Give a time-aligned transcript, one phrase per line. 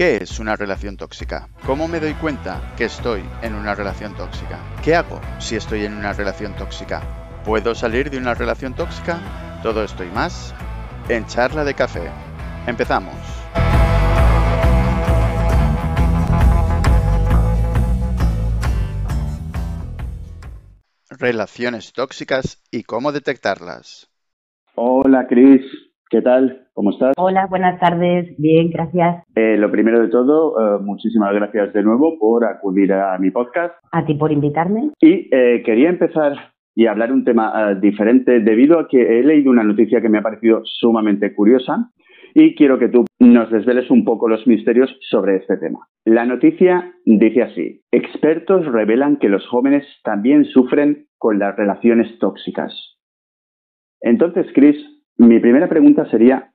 [0.00, 1.50] ¿Qué es una relación tóxica?
[1.66, 4.58] ¿Cómo me doy cuenta que estoy en una relación tóxica?
[4.82, 7.02] ¿Qué hago si estoy en una relación tóxica?
[7.44, 9.20] ¿Puedo salir de una relación tóxica?
[9.62, 10.54] Todo esto y más
[11.10, 12.10] en charla de café.
[12.66, 13.14] Empezamos.
[21.10, 24.10] Relaciones tóxicas y cómo detectarlas.
[24.76, 25.60] Hola Cris,
[26.10, 26.66] ¿qué tal?
[26.74, 27.14] ¿Cómo estás?
[27.16, 28.34] Hola, buenas tardes.
[28.36, 29.24] Bien, gracias.
[29.34, 33.74] Eh, lo primero de todo, eh, muchísimas gracias de nuevo por acudir a mi podcast.
[33.92, 34.90] A ti por invitarme.
[35.00, 36.32] Y eh, quería empezar
[36.74, 40.22] y hablar un tema diferente debido a que he leído una noticia que me ha
[40.22, 41.90] parecido sumamente curiosa
[42.34, 45.88] y quiero que tú nos desveles un poco los misterios sobre este tema.
[46.04, 52.72] La noticia dice así, expertos revelan que los jóvenes también sufren con las relaciones tóxicas.
[54.00, 54.76] Entonces, Chris,
[55.26, 56.52] mi primera pregunta sería,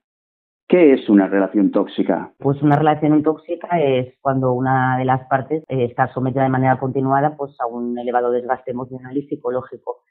[0.68, 2.34] ¿qué es una relación tóxica?
[2.40, 6.80] Pues una relación tóxica es cuando una de las partes eh, está sometida de manera
[6.80, 10.02] continuada pues, a un elevado desgaste emocional y psicológico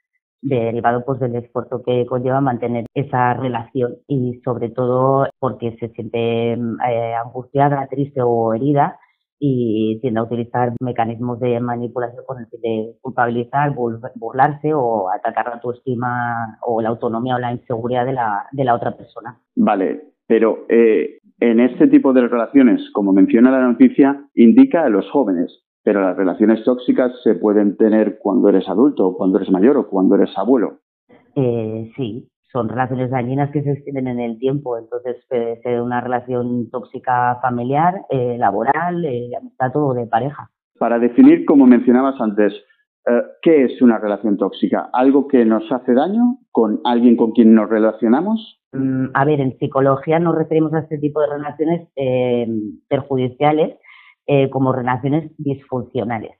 [0.41, 6.53] derivado pues del esfuerzo que conlleva mantener esa relación y sobre todo porque se siente
[6.53, 8.99] eh, angustiada, triste o herida
[9.39, 15.47] y tiende a utilizar mecanismos de manipulación con el fin de culpabilizar, burlarse o atacar
[15.47, 19.39] la autoestima o la autonomía o la inseguridad de la, de la otra persona.
[19.55, 25.09] Vale, pero eh, en este tipo de relaciones, como menciona la noticia, indica a los
[25.11, 29.87] jóvenes, pero las relaciones tóxicas se pueden tener cuando eres adulto, cuando eres mayor o
[29.87, 30.79] cuando eres abuelo.
[31.35, 35.99] Eh, sí, son relaciones dañinas que se extienden en el tiempo, entonces puede ser una
[35.99, 40.49] relación tóxica familiar, eh, laboral, eh, amistad o de pareja.
[40.79, 42.53] Para definir, como mencionabas antes,
[43.07, 44.89] eh, ¿qué es una relación tóxica?
[44.93, 48.61] ¿Algo que nos hace daño con alguien con quien nos relacionamos?
[48.71, 51.89] Mm, a ver, en psicología nos referimos a este tipo de relaciones
[52.87, 53.77] perjudiciales
[54.49, 56.31] como relaciones disfuncionales.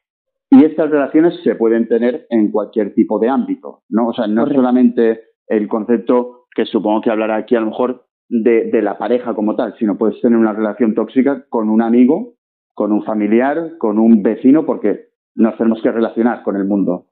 [0.50, 4.08] Y estas relaciones se pueden tener en cualquier tipo de ámbito, ¿no?
[4.08, 8.82] O sea, no solamente el concepto que supongo que hablará aquí a lo mejor de,
[8.82, 12.34] la pareja como tal, sino puedes tener una relación tóxica con un amigo,
[12.74, 17.08] con un familiar, con un vecino, porque nos tenemos que relacionar con el mundo.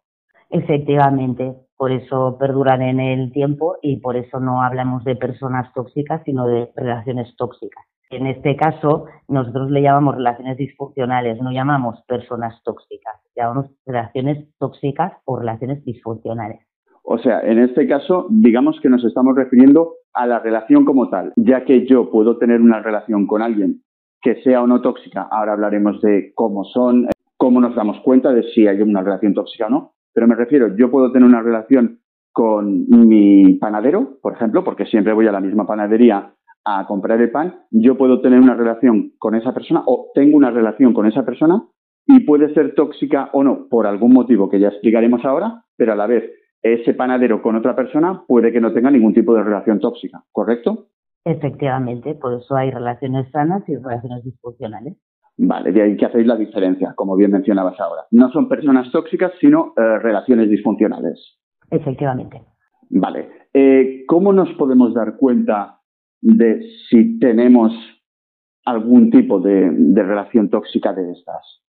[0.50, 6.22] Efectivamente, por eso perduran en el tiempo y por eso no hablamos de personas tóxicas,
[6.26, 7.84] sino de relaciones tóxicas.
[8.10, 15.14] En este caso, nosotros le llamamos relaciones disfuncionales, no llamamos personas tóxicas, llamamos relaciones tóxicas
[15.26, 16.60] o relaciones disfuncionales.
[17.04, 21.34] O sea, en este caso, digamos que nos estamos refiriendo a la relación como tal,
[21.36, 23.82] ya que yo puedo tener una relación con alguien
[24.22, 25.28] que sea o no tóxica.
[25.30, 29.68] Ahora hablaremos de cómo son, cómo nos damos cuenta de si hay una relación tóxica
[29.68, 29.92] o no.
[30.14, 32.00] Pero me refiero, yo puedo tener una relación
[32.32, 36.34] con mi panadero, por ejemplo, porque siempre voy a la misma panadería
[36.66, 40.50] a comprar el pan, yo puedo tener una relación con esa persona o tengo una
[40.50, 41.62] relación con esa persona
[42.06, 45.96] y puede ser tóxica o no por algún motivo que ya explicaremos ahora, pero a
[45.96, 46.24] la vez
[46.64, 50.88] ese panadero con otra persona puede que no tenga ningún tipo de relación tóxica, ¿correcto?
[51.26, 54.98] Efectivamente, por eso hay relaciones sanas y relaciones disfuncionales.
[55.38, 58.04] Vale, de ahí que hacéis la diferencia, como bien mencionabas ahora.
[58.12, 61.38] No son personas tóxicas, sino eh, relaciones disfuncionales.
[61.70, 62.42] Efectivamente.
[62.90, 63.30] Vale.
[63.54, 65.80] Eh, ¿Cómo nos podemos dar cuenta
[66.22, 67.74] de si tenemos
[68.66, 69.70] algún tipo de
[70.04, 71.63] relación tóxica de estas?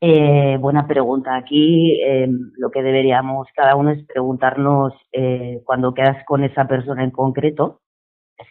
[0.00, 1.34] Eh, buena pregunta.
[1.36, 7.02] Aquí eh, lo que deberíamos cada uno es preguntarnos eh, cuando quedas con esa persona
[7.02, 7.80] en concreto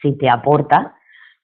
[0.01, 0.95] si te aporta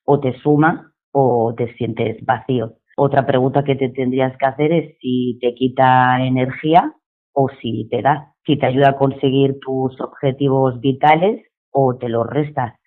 [0.04, 2.74] o te suma o te sientes vacío.
[2.98, 6.94] Otra pregunta que te tendrías que hacer es si te quita energía
[7.32, 12.28] o si te da, si te ayuda a conseguir tus objetivos vitales o te los
[12.28, 12.78] resta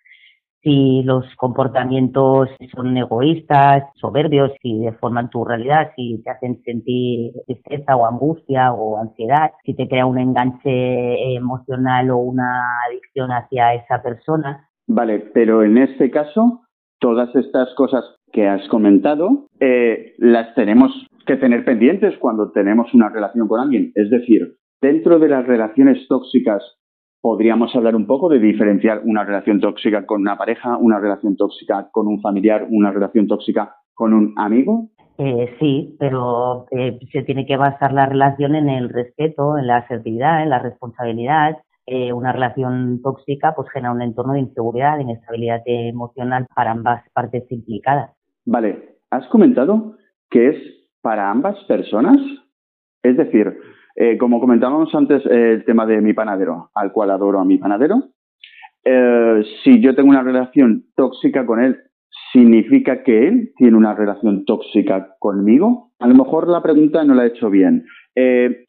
[0.66, 7.94] si los comportamientos son egoístas, soberbios, si deforman tu realidad, si te hacen sentir tristeza
[7.94, 14.03] o angustia o ansiedad, si te crea un enganche emocional o una adicción hacia esa
[14.03, 14.69] persona.
[14.88, 16.62] Vale, pero en este caso,
[16.99, 20.91] todas estas cosas que has comentado, eh, las tenemos
[21.26, 23.93] que tener pendientes cuando tenemos una relación con alguien.
[23.94, 26.64] Es decir, dentro de las relaciones tóxicas
[27.26, 31.88] podríamos hablar un poco de diferenciar una relación tóxica con una pareja, una relación tóxica
[31.90, 34.90] con un familiar, una relación tóxica con un amigo?
[35.19, 39.78] Eh, sí, pero eh, se tiene que basar la relación en el respeto, en la
[39.78, 41.56] asertividad, en la responsabilidad.
[41.84, 47.02] Eh, una relación tóxica pues genera un entorno de inseguridad, de inestabilidad emocional para ambas
[47.12, 48.12] partes implicadas.
[48.44, 49.96] Vale, has comentado
[50.31, 50.56] que es
[51.02, 52.19] para ambas personas,
[53.02, 53.52] es decir,
[53.96, 57.56] eh, como comentábamos antes, eh, el tema de mi panadero, al cual adoro a mi
[57.56, 58.10] panadero.
[58.84, 61.78] Eh, si yo tengo una relación tóxica con él,
[62.32, 65.93] ¿significa que él tiene una relación tóxica conmigo?
[65.98, 67.87] A lo mejor la pregunta no la he hecho bien.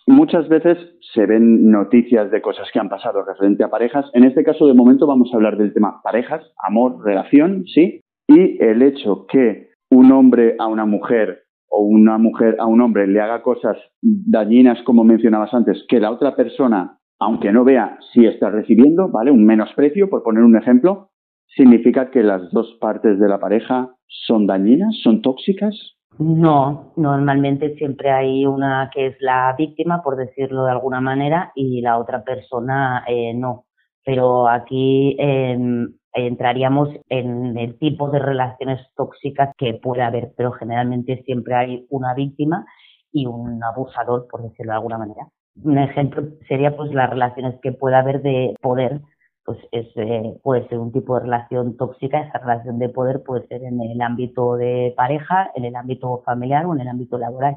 [0.07, 0.77] Muchas veces
[1.13, 4.06] se ven noticias de cosas que han pasado referente a parejas.
[4.13, 8.01] En este caso, de momento, vamos a hablar del tema parejas, amor, relación, ¿sí?
[8.27, 13.08] Y el hecho que un hombre a una mujer o una mujer a un hombre
[13.08, 18.25] le haga cosas dañinas, como mencionabas antes, que la otra persona, aunque no vea si
[18.25, 19.31] está recibiendo, ¿vale?
[19.31, 21.10] Un menosprecio, por poner un ejemplo,
[21.48, 25.98] significa que las dos partes de la pareja son dañinas, son tóxicas.
[26.19, 31.81] No, normalmente siempre hay una que es la víctima, por decirlo de alguna manera, y
[31.81, 33.66] la otra persona eh, no.
[34.04, 35.94] Pero aquí em,
[36.25, 42.14] entraríamos en el tipo de relaciones tóxicas que puede haber, pero generalmente siempre hay una
[42.14, 42.66] víctima
[43.12, 45.28] y un abusador, por decirlo de alguna manera.
[45.64, 49.02] Un ejemplo sería pues las relaciones que puede haber de poder
[49.48, 53.48] pues es, eh, puede ser un tipo de relación tóxica, esa relación de poder puede
[53.48, 57.56] ser en el ámbito de pareja, en el ámbito familiar o en el ámbito laboral.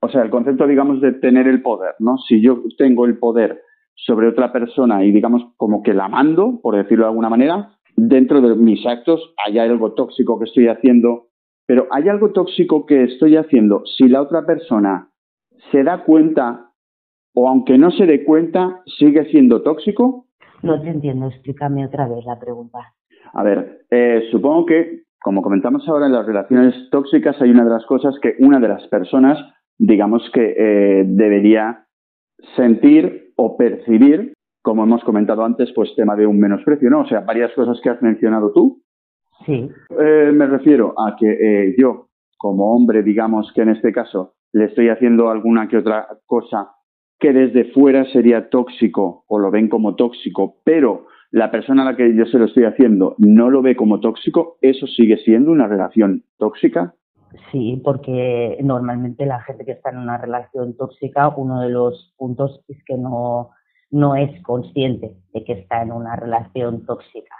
[0.00, 2.16] O sea, el concepto, digamos, de tener el poder, ¿no?
[2.18, 3.60] Si yo tengo el poder
[3.96, 8.40] sobre otra persona y, digamos, como que la mando, por decirlo de alguna manera, dentro
[8.40, 11.28] de mis actos hay algo tóxico que estoy haciendo,
[11.66, 15.10] pero hay algo tóxico que estoy haciendo si la otra persona
[15.70, 16.70] se da cuenta
[17.34, 20.26] o aunque no se dé cuenta, sigue siendo tóxico
[20.62, 22.78] no te entiendo, explícame otra vez la pregunta.
[23.32, 27.70] A ver, eh, supongo que, como comentamos ahora, en las relaciones tóxicas hay una de
[27.70, 29.38] las cosas que una de las personas,
[29.78, 31.86] digamos que eh, debería
[32.56, 37.00] sentir o percibir, como hemos comentado antes, pues tema de un menosprecio, ¿no?
[37.00, 38.82] O sea, varias cosas que has mencionado tú.
[39.44, 39.68] Sí.
[39.98, 44.88] Eh, me refiero a que yo, como hombre, digamos que en este caso le estoy
[44.88, 46.70] haciendo alguna que otra cosa
[47.18, 51.96] que desde fuera sería tóxico o lo ven como tóxico, pero la persona a la
[51.96, 55.66] que yo se lo estoy haciendo no lo ve como tóxico, ¿eso sigue siendo una
[55.66, 56.94] relación tóxica?
[57.50, 62.62] Sí, porque normalmente la gente que está en una relación tóxica, uno de los puntos
[62.68, 63.50] es que no,
[63.92, 67.36] no es consciente de que está en una relación tóxica.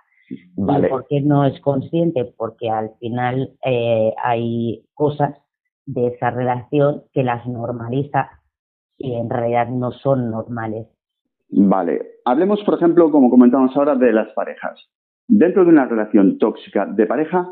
[0.56, 0.88] Vale.
[0.88, 2.32] por qué no es consciente?
[2.36, 5.36] Porque al final eh, hay cosas
[5.84, 8.30] de esa relación que las normaliza
[8.96, 10.86] y en realidad no son normales.
[11.50, 14.88] Vale, hablemos por ejemplo, como comentamos ahora, de las parejas.
[15.28, 17.50] Dentro de una relación tóxica de pareja,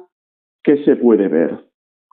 [0.63, 1.67] ¿qué se puede ver?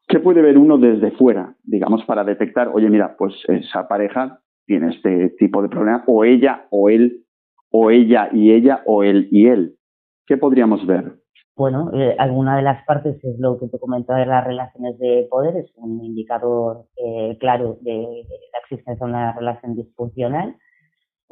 [0.08, 4.94] ¿Qué puede ver uno desde fuera, digamos, para detectar, oye, mira, pues esa pareja tiene
[4.94, 7.26] este tipo de problema, o ella, o él,
[7.72, 9.78] o ella y ella, o él y él?
[10.28, 11.16] ¿Qué podríamos ver?
[11.58, 15.28] Bueno, eh, alguna de las partes es lo que te comentaba de las relaciones de
[15.28, 17.94] poder, es un indicador eh, claro de,
[18.54, 20.56] la existencia de una relación disfuncional.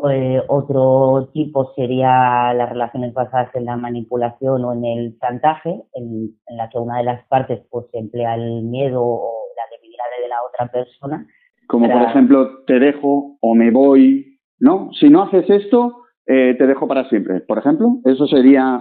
[0.10, 6.36] Eh, otro tipo sería las relaciones basadas en la manipulación o en el chantaje, en,
[6.58, 10.38] la que una de las partes pues emplea el miedo o la debilidad de la
[10.50, 11.28] otra persona.
[11.68, 14.92] Como por ejemplo, te dejo o me voy, ¿no?
[15.00, 17.42] Si no haces esto, te dejo para siempre.
[17.42, 18.80] Por ejemplo, eso sería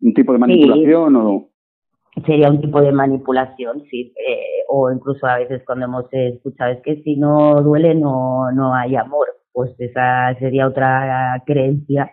[0.00, 1.50] un tipo de manipulación o
[2.26, 6.82] sería un tipo de manipulación, sí, eh, o incluso a veces cuando hemos escuchado es
[6.82, 12.10] que si no duele no, no hay amor, pues esa sería otra creencia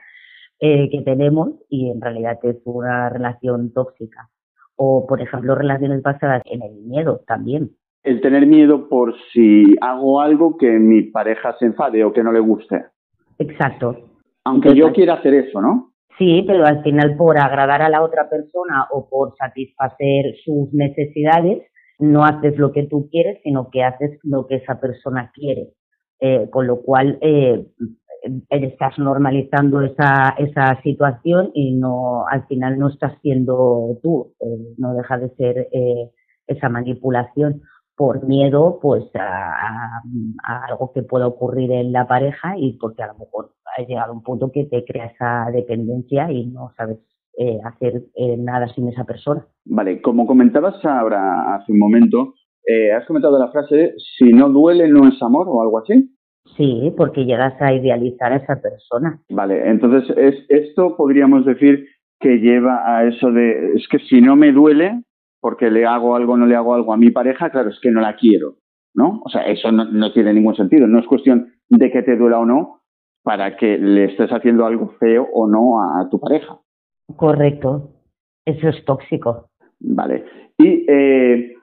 [0.60, 4.30] eh, que tenemos y en realidad es una relación tóxica.
[4.76, 7.72] O, por ejemplo, relaciones basadas en el miedo también.
[8.08, 12.32] El tener miedo por si hago algo que mi pareja se enfade o que no
[12.32, 12.86] le guste.
[13.38, 13.98] Exacto.
[14.46, 15.92] Aunque yo quiera hacer eso, ¿no?
[16.18, 21.64] Sí, pero al final por agradar a la otra persona o por satisfacer sus necesidades,
[22.00, 25.74] no haces lo que tú quieres, sino que haces lo que esa persona quiere.
[26.22, 27.68] Eh, con lo cual eh,
[28.50, 34.96] estás normalizando esa, esa situación y no al final no estás siendo tú, eh, no
[34.96, 35.68] deja de ser
[36.48, 37.62] esa manipulación
[37.98, 40.02] por miedo pues a,
[40.70, 44.16] algo que pueda ocurrir en la pareja y porque a lo mejor ha llegado a
[44.16, 47.00] un punto que te crea esa dependencia y no sabes
[47.38, 49.46] eh, hacer eh, nada sin esa persona.
[49.66, 52.36] Vale, como comentabas ahora hace un momento,
[52.66, 56.14] eh, has comentado la frase si no duele no es amor o algo así.
[56.56, 59.20] Sí, porque llegas a idealizar a esa persona.
[59.30, 61.88] Vale, entonces es, esto podríamos decir
[62.20, 65.04] que lleva a eso de, es que si no me duele,
[65.40, 67.92] porque le hago algo o no le hago algo a mi pareja, claro, es que
[67.92, 68.56] no la quiero,
[68.94, 69.22] ¿no?
[69.24, 70.88] O sea, eso no, tiene ningún sentido.
[70.88, 72.82] No es cuestión de que te duela o no
[73.24, 76.60] para que le estés haciendo algo feo o no a, tu pareja.
[77.16, 77.92] Correcto.
[78.46, 79.50] Eso es tóxico.
[79.80, 80.26] Vale.
[80.58, 81.56] ¿Y eh,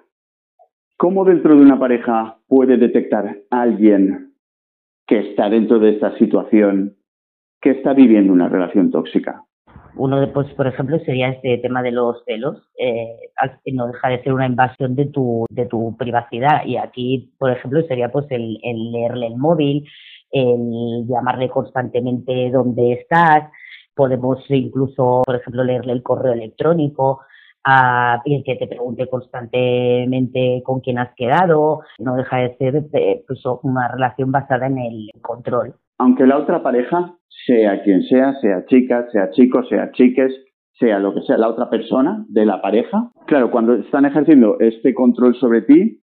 [0.97, 4.35] cómo dentro de una pareja puede detectar alguien
[5.07, 6.97] que está dentro de esta situación,
[7.61, 9.44] que está viviendo una relación tóxica?
[9.97, 12.62] Uno, de, pues, por ejemplo, sería este tema de los celos.
[12.78, 13.16] Eh,
[13.73, 16.64] no deja de ser una invasión de tu, de tu privacidad.
[16.66, 18.59] Y aquí, por ejemplo, sería pues el,
[18.93, 19.87] leerle el móvil,
[20.33, 23.50] el llamarle constantemente dónde estás.
[23.95, 27.21] Podemos incluso, por ejemplo, leerle el correo electrónico,
[27.64, 31.81] a, y que te pregunte constantemente con quién has quedado.
[31.99, 35.76] No deja de ser eh, pues, una relación basada en el control.
[35.99, 40.33] Aunque la otra pareja, sea quien sea, sea chica, sea chico, sea chiques,
[40.79, 44.93] sea lo que sea, la otra persona de la pareja, claro, cuando están ejerciendo este
[44.93, 46.03] control sobre ti,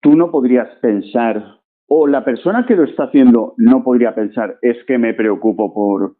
[0.00, 4.76] tú no podrías pensar, o la persona que lo está haciendo no podría pensar, es
[4.86, 6.16] que me preocupo por,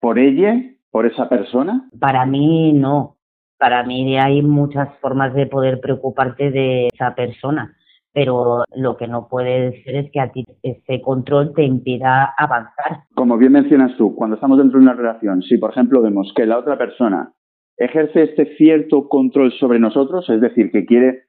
[0.00, 0.54] por ella,
[0.90, 1.88] por esa persona.
[1.98, 3.16] Para mí no,
[3.58, 7.74] para mí hay muchas formas de poder preocuparte de esa persona,
[8.12, 13.04] pero lo que no puede ser es que a ti ese control te impida avanzar.
[13.14, 16.46] Como bien mencionas tú, cuando estamos dentro de una relación, si por ejemplo vemos que
[16.46, 17.32] la otra persona
[17.76, 21.24] ejerce este cierto control sobre nosotros, es decir, que quiere,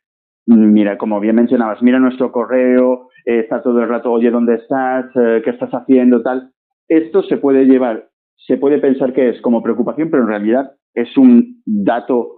[0.48, 5.06] mira, como bien mencionabas, mira nuestro correo, eh, está todo el rato, oye, ¿dónde estás?
[5.16, 6.24] Eh, ¿Qué estás haciendo?
[6.24, 6.52] Tal.
[6.88, 11.16] Esto se puede llevar, se puede pensar que es como preocupación, pero en realidad es
[11.18, 12.32] un dato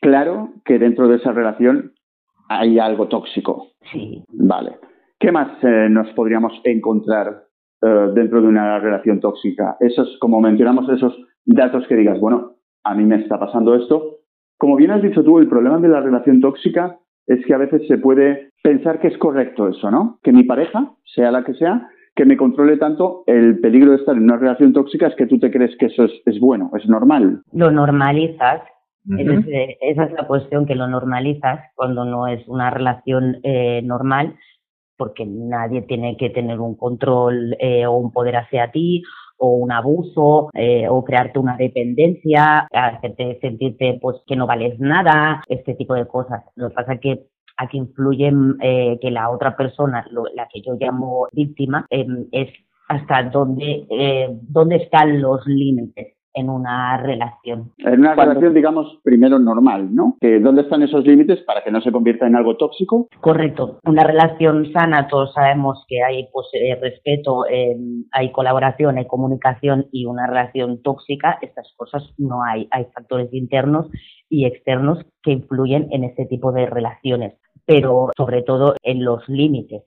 [0.00, 1.92] claro que dentro de esa relación
[2.48, 3.68] hay algo tóxico.
[3.92, 4.24] Sí.
[4.28, 4.78] Vale.
[5.18, 7.44] ¿Qué más eh, nos podríamos encontrar
[7.82, 9.76] eh, dentro de una relación tóxica?
[9.80, 14.18] Esos, como mencionamos, esos datos que digas, bueno, a mí me está pasando esto.
[14.58, 17.86] Como bien has dicho tú, el problema de la relación tóxica es que a veces
[17.88, 20.18] se puede pensar que es correcto eso, ¿no?
[20.22, 24.16] Que mi pareja, sea la que sea, que me controle tanto, el peligro de estar
[24.16, 27.42] en una relación tóxica es que tú te crees que eso es, bueno, es normal.
[27.52, 28.62] Lo normalizas.
[29.80, 34.36] Esa es la cuestión, que lo normalizas cuando no es una relación eh, normal,
[34.96, 39.02] porque nadie tiene que tener un control eh, o un poder hacia ti
[39.38, 45.42] o un abuso eh, o crearte una dependencia, hacerte sentirte pues que no vales nada,
[45.48, 46.42] este tipo de cosas.
[46.54, 48.32] Lo que pasa es que aquí influye
[48.62, 52.48] eh, que la otra persona, la que yo llamo víctima, em, es
[52.88, 57.72] hasta dónde, eh, dónde están los límites en una relación.
[57.78, 60.16] En una relación, digamos, primero normal, ¿no?
[60.20, 63.08] Que ¿Dónde están esos límites para que no se convierta en algo tóxico?
[63.20, 63.80] Correcto.
[63.84, 69.86] Una relación sana, todos sabemos que hay pues, eh, respeto, em, hay colaboración, hay comunicación
[69.90, 72.68] y una relación tóxica, estas cosas no hay.
[72.70, 73.86] Hay factores internos
[74.28, 77.34] y externos que influyen en este tipo de relaciones
[77.66, 79.82] pero sobre todo en los límites.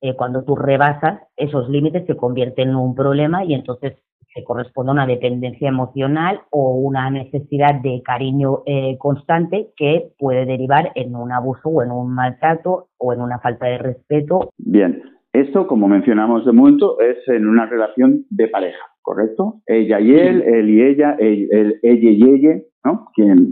[0.00, 3.94] Eh, cuando tú rebasas esos límites se convierte en un problema y entonces
[4.32, 10.46] se corresponde a una dependencia emocional o una necesidad de cariño eh, constante que puede
[10.46, 14.50] derivar en un abuso o en un maltrato o en una falta de respeto.
[14.58, 15.02] Bien,
[15.32, 19.62] esto, como mencionamos de momento, es en una relación de pareja, ¿correcto?
[19.66, 23.08] Ella y él, él y ella, ella y ella, ¿no?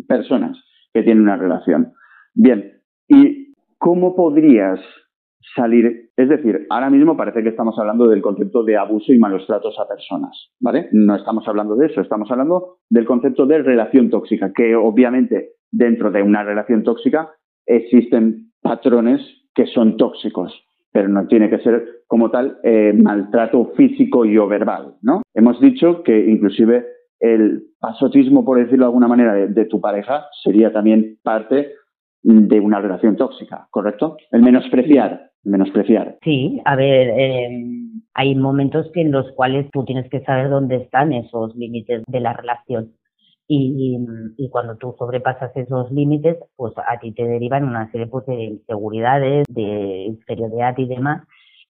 [0.06, 0.56] Personas
[0.94, 1.92] que tienen una relación.
[2.34, 4.78] Bien, y ¿cómo podrías
[5.54, 6.10] salir?
[6.16, 9.78] Es decir, ahora mismo parece que estamos hablando del concepto de abuso y malos tratos
[9.78, 10.88] a personas, ¿vale?
[10.92, 16.10] No estamos hablando de eso, estamos hablando del concepto de relación tóxica, que obviamente dentro
[16.10, 17.30] de una relación tóxica
[17.66, 19.20] existen patrones
[19.54, 20.52] que son tóxicos,
[20.92, 25.22] pero no tiene que ser como tal eh, maltrato físico y o verbal, ¿no?
[25.34, 26.86] Hemos dicho que inclusive
[27.20, 31.72] el pasotismo, por decirlo de alguna manera, de tu pareja sería también parte
[32.22, 34.16] de una relación tóxica, ¿correcto?
[34.30, 36.18] El menospreciar, menospreciar.
[36.22, 37.64] Sí, a ver, eh,
[38.14, 42.32] hay momentos en los cuales tú tienes que saber dónde están esos límites de la
[42.32, 42.92] relación.
[43.48, 43.98] Y,
[44.38, 48.44] y, cuando tú sobrepasas esos límites, pues a ti te derivan una serie pues, de
[48.44, 51.26] inseguridades, de inferioridad y demás,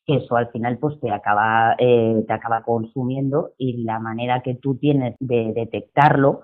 [0.07, 4.55] que eso al final pues te acaba, eh, te acaba consumiendo y la manera que
[4.55, 6.43] tú tienes de detectarlo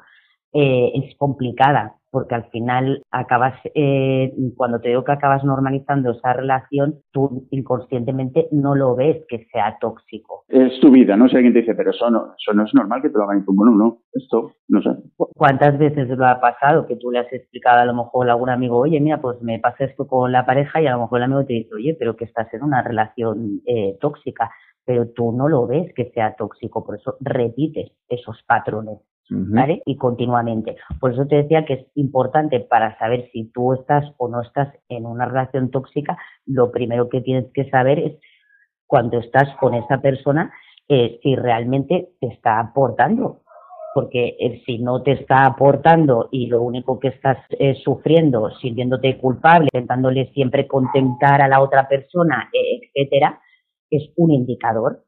[0.53, 6.33] eh, es complicada porque al final acabas, eh, cuando te digo que acabas normalizando esa
[6.33, 10.45] relación, tú inconscientemente no lo ves que sea tóxico.
[10.49, 11.29] Es tu vida, ¿no?
[11.29, 13.45] Si alguien te dice, pero eso no, eso no es normal que te lo hagan,
[13.45, 14.91] tú, bueno, no, esto, no sé.
[15.17, 18.51] ¿Cuántas veces lo ha pasado que tú le has explicado a lo mejor a algún
[18.51, 21.25] amigo, oye, mira, pues me pasa esto con la pareja y a lo mejor el
[21.25, 24.51] amigo te dice, oye, pero que estás en una relación eh, tóxica,
[24.85, 28.99] pero tú no lo ves que sea tóxico, por eso repites esos patrones.
[29.85, 30.77] Y continuamente.
[31.01, 34.73] Por eso te decía que es importante para saber si tú estás o no estás
[34.89, 36.17] en una relación tóxica,
[36.47, 38.13] lo primero que tienes que saber es
[38.87, 40.53] cuando estás con esa persona,
[40.89, 43.43] eh, si realmente te está aportando.
[43.95, 49.19] Porque eh, si no te está aportando y lo único que estás eh, sufriendo, sintiéndote
[49.19, 53.41] culpable, intentándole siempre contentar a la otra persona, etcétera,
[53.91, 55.05] es un indicador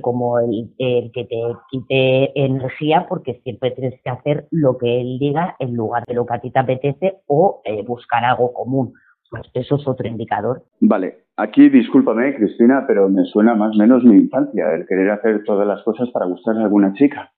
[0.00, 1.36] como el, que te
[1.70, 6.26] quite energía porque siempre tienes que hacer lo que él diga en lugar de lo
[6.26, 8.94] que a ti te apetece o eh, buscar algo común.
[9.30, 10.62] Pues eso es otro indicador.
[10.80, 15.42] Vale, aquí discúlpame Cristina, pero me suena más o menos mi infancia, el querer hacer
[15.44, 17.32] todas las cosas para gustar a alguna chica.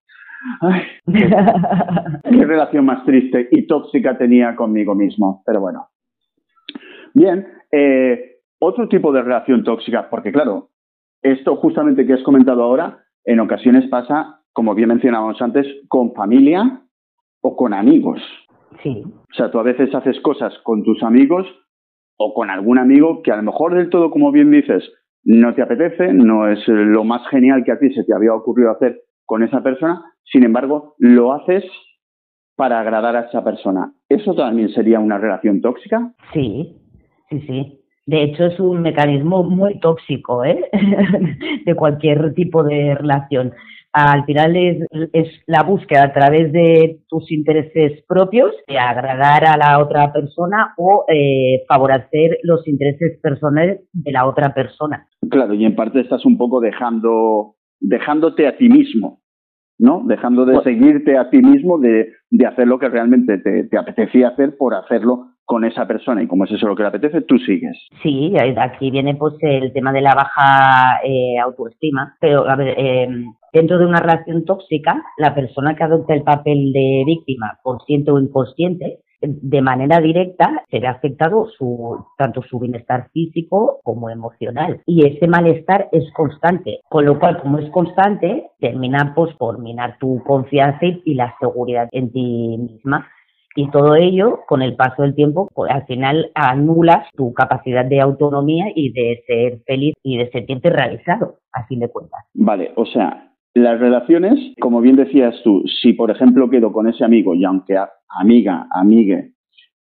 [0.60, 5.88] Ay, qué, relación más triste y tóxica tenía conmigo mismo, pero bueno.
[7.14, 10.70] Bien, eh, otro tipo de relación tóxica, porque claro,
[11.22, 16.82] esto justamente que has comentado ahora, en ocasiones pasa, como bien mencionábamos antes, con familia
[17.40, 18.20] o con amigos.
[18.82, 19.02] Sí.
[19.04, 21.46] O sea, tú a veces haces cosas con tus amigos
[22.16, 24.84] o con algún amigo que a lo mejor del todo, como bien dices,
[25.24, 28.70] no te apetece, no es lo más genial que a ti se te había ocurrido
[28.70, 31.64] hacer con esa persona, sin embargo, lo haces
[32.56, 33.92] para agradar a esa persona.
[34.08, 36.14] ¿Eso también sería una relación tóxica?
[36.32, 36.76] Sí,
[37.30, 37.77] sí, sí.
[38.08, 40.64] De hecho, es un mecanismo muy tóxico ¿eh?
[41.66, 43.52] de cualquier tipo de relación.
[43.92, 44.78] Al final es,
[45.12, 50.72] es, la búsqueda a través de tus intereses propios de agradar a la otra persona
[50.78, 55.06] o eh, favorecer los intereses personales de la otra persona.
[55.28, 59.20] Claro, y en parte estás un poco dejando, dejándote a ti mismo,
[59.78, 60.02] ¿no?
[60.06, 63.76] Dejando de pues seguirte a ti mismo, de, de hacer lo que realmente te, te
[63.76, 67.22] apetecía hacer por hacerlo con esa persona y como es eso lo que le apetece,
[67.22, 67.74] tú sigues.
[68.02, 73.32] Sí, aquí viene pues el tema de la baja eh, autoestima, pero a ver, em,
[73.50, 78.20] dentro de una relación tóxica, la persona que adopta el papel de víctima, consciente o
[78.20, 84.82] inconsciente, de manera directa se ve afectado su, tanto su bienestar físico como emocional.
[84.84, 89.96] Y ese malestar es constante, con lo cual, como es constante, termina pues, por minar
[89.98, 93.08] tu confianza y la seguridad en ti misma.
[93.60, 98.66] Y todo ello, con el paso del tiempo, al final anulas tu capacidad de autonomía
[98.72, 102.20] y de ser feliz y de sentirte realizado, a fin de cuentas.
[102.34, 107.04] Vale, o sea, las relaciones, como bien decías tú, si por ejemplo quedo con ese
[107.04, 107.76] amigo y aunque
[108.20, 109.32] amiga, amigue,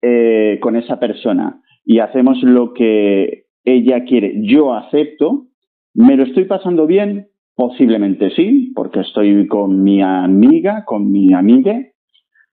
[0.02, 5.46] eh, con esa persona y hacemos lo que ella quiere, yo acepto,
[5.94, 7.28] ¿me lo estoy pasando bien?
[7.54, 11.91] Posiblemente sí, porque estoy con mi amiga, con mi amigue,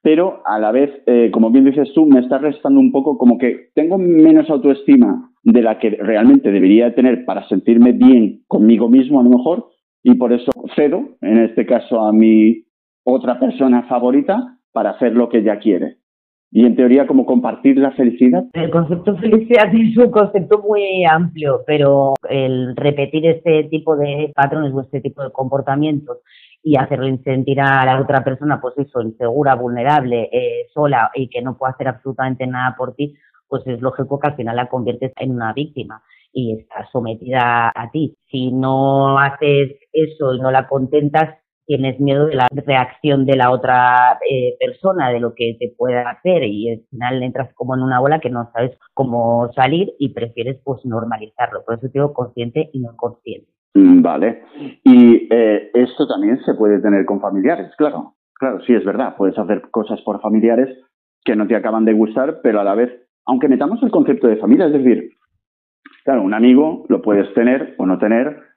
[0.01, 3.37] pero a la vez, eh, como bien dices tú, me está restando un poco como
[3.37, 9.19] que tengo menos autoestima de la que realmente debería tener para sentirme bien conmigo mismo
[9.19, 9.67] a lo mejor
[10.03, 12.63] y por eso cedo, en este caso a mi
[13.03, 15.97] otra persona favorita, para hacer lo que ella quiere.
[16.51, 18.43] Y en teoría, como compartir la felicidad.
[18.53, 24.73] El concepto felicidad es un concepto muy amplio, pero el repetir este tipo de patrones
[24.73, 26.17] o este tipo de comportamientos
[26.63, 31.41] y hacerle sentir a la otra persona, pues eso, insegura, vulnerable, eh, sola y que
[31.41, 33.15] no puede hacer absolutamente nada por ti,
[33.47, 36.01] pues es lógico que al final la conviertes en una víctima
[36.33, 38.17] y está sometida a ti.
[38.29, 41.35] Si no haces eso y no la contentas,
[41.69, 46.09] tienes miedo de la reacción de la otra eh, persona, de lo que te pueda
[46.09, 50.11] hacer y al final entras como en una bola que no sabes cómo salir y
[50.11, 51.63] prefieres pues normalizarlo.
[51.63, 53.51] Por eso digo consciente y no consciente.
[53.75, 54.41] Mm, vale.
[54.83, 58.15] Y eh, esto también se puede tener con familiares, claro.
[58.33, 59.15] Claro, sí es verdad.
[59.15, 60.75] Puedes hacer cosas por familiares
[61.23, 62.89] que no te acaban de gustar, pero a la vez,
[63.27, 65.11] aunque metamos el concepto de familia, es decir,
[66.03, 68.48] claro, un amigo lo puedes tener o no tener,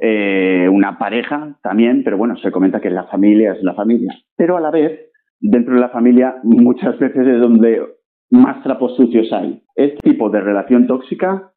[0.00, 4.14] eh, una pareja también, pero bueno, se comenta que la familia es la familia.
[4.36, 7.82] Pero a la vez, dentro de la familia, muchas veces es donde
[8.30, 9.62] más trapos sucios hay.
[9.74, 11.52] Este tipo de relación tóxica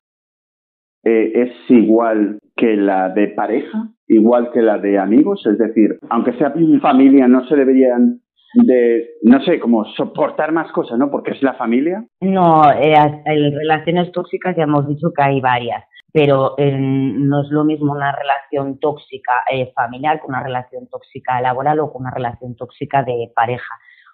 [1.04, 6.34] eh, es igual que la de pareja, igual que la de amigos, es decir, aunque
[6.34, 8.22] sea familia, no se deberían
[8.54, 11.10] de, no sé, como soportar más cosas, ¿no?
[11.10, 12.06] Porque es la familia.
[12.22, 12.94] No, eh,
[13.26, 17.92] en relaciones tóxicas ya hemos dicho que hay varias, pero eh, no es lo mismo
[17.92, 23.04] una relación tóxica eh, familiar que una relación tóxica laboral o con una relación tóxica
[23.04, 23.74] de pareja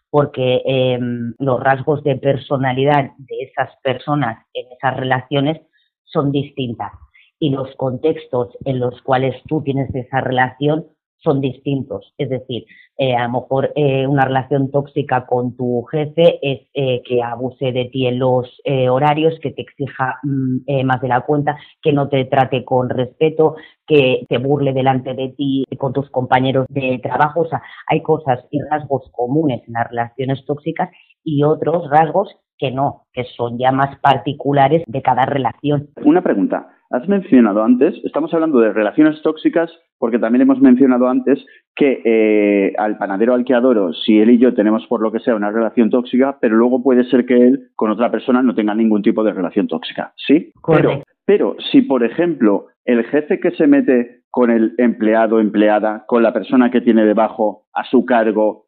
[0.10, 5.62] porque em, los rasgos de personalidad de esas personas en esas relaciones
[6.04, 6.92] son distintas.
[7.40, 10.88] Y los contextos en los cuales tú tienes esa relación
[11.20, 12.14] son distintos.
[12.18, 12.66] Es decir,
[12.98, 17.72] eh, a lo mejor eh, una relación tóxica con tu jefe es eh, que abuse
[17.72, 18.48] de ti en los
[18.90, 23.56] horarios, que te exija mm, más de la cuenta, que no te trate con respeto,
[23.88, 27.42] que te burle delante de ti con tus compañeros de trabajo.
[27.42, 30.90] O sea, hay cosas y rasgos comunes en las relaciones tóxicas
[31.30, 35.90] y otros rasgos que no, que son ya más particulares de cada relación.
[36.04, 36.70] Una pregunta.
[36.92, 42.74] Has mencionado antes, estamos hablando de relaciones tóxicas porque también hemos mencionado antes que eh,
[42.78, 45.52] al panadero al que adoro, si él y yo tenemos por lo que sea una
[45.52, 49.24] relación tóxica, pero luego puede ser que él con otra persona no tenga ningún tipo
[49.24, 50.52] de relación tóxica, ¿sí?
[50.62, 51.04] Correcto.
[51.26, 56.24] Pero, pero si, por ejemplo, el jefe que se mete con el empleado, empleada, con
[56.24, 58.66] la persona que tiene debajo a su cargo,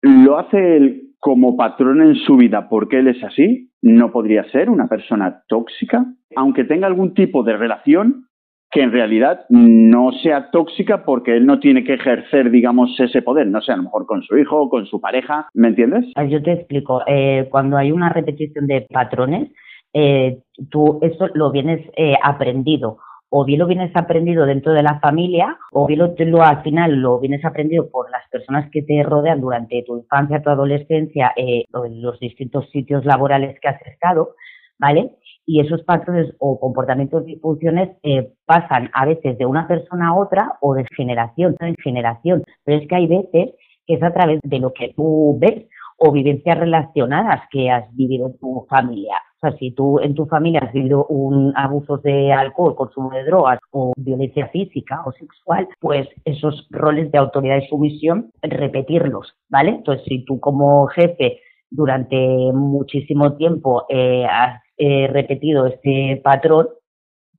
[0.00, 3.70] ¿lo hace él como patrón en su vida porque él es así?
[3.80, 6.04] ¿No podría ser una persona tóxica?
[6.36, 8.26] Aunque tenga algún tipo de relación,
[8.70, 13.46] que en realidad no sea tóxica porque él no tiene que ejercer, digamos, ese poder,
[13.46, 16.04] no sé, a lo mejor con su hijo, con su pareja, ¿me entiendes?
[16.28, 19.50] Yo te explico, eh, cuando hay una repetición de patrones,
[19.94, 22.98] eh, tú eso lo vienes eh, aprendido
[23.36, 27.18] o bien lo vienes aprendido dentro de la familia, o bien lo, al final lo
[27.18, 32.00] vienes aprendido por las personas que te rodean durante tu infancia, tu adolescencia, eh, en
[32.00, 34.36] los distintos sitios laborales que has estado,
[34.78, 35.16] ¿vale?
[35.46, 40.14] Y esos patrones o comportamientos y funciones eh, pasan a veces de una persona a
[40.14, 44.38] otra o de generación en generación, pero es que hay veces que es a través
[44.44, 45.64] de lo que tú ves
[45.98, 49.16] o vivencias relacionadas que has vivido en tu familia
[49.48, 53.58] sea, si tú en tu familia has vivido un abusos de alcohol, consumo de drogas
[53.70, 59.70] o violencia física o sexual, pues esos roles de autoridad y sumisión, repetirlos, ¿vale?
[59.70, 62.16] Entonces, si tú como jefe durante
[62.52, 66.68] muchísimo tiempo eh, has eh, repetido este patrón,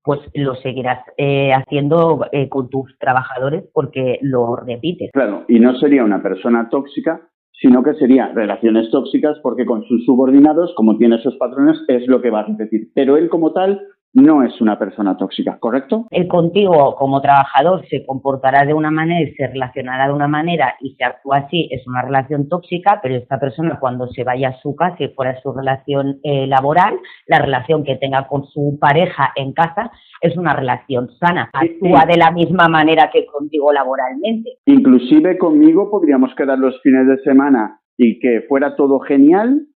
[0.03, 5.09] pues lo seguirás eh, haciendo con tus trabajadores porque lo repites.
[5.11, 7.21] Claro, y no sería una persona tóxica
[7.61, 12.21] sino que sería relaciones tóxicas porque con sus subordinados, como tiene esos patrones, es lo
[12.21, 12.89] que va a repetir.
[12.93, 13.81] Pero él como tal
[14.15, 16.07] no es una persona tóxica, ¿correcto?
[16.09, 20.75] Él contigo como trabajador se comportará de una manera y se relacionará de una manera
[20.79, 24.61] y se actúa así, es una relación tóxica, pero esta persona cuando se vaya a
[24.61, 29.33] su casa y fuera su relación eh, laboral, la relación que tenga con su pareja
[29.35, 34.57] en casa es una relación sana, actúa de la misma manera que contigo laboralmente.
[34.65, 39.67] Inclusive conmigo podríamos quedar los fines de semana y que fuera todo genial,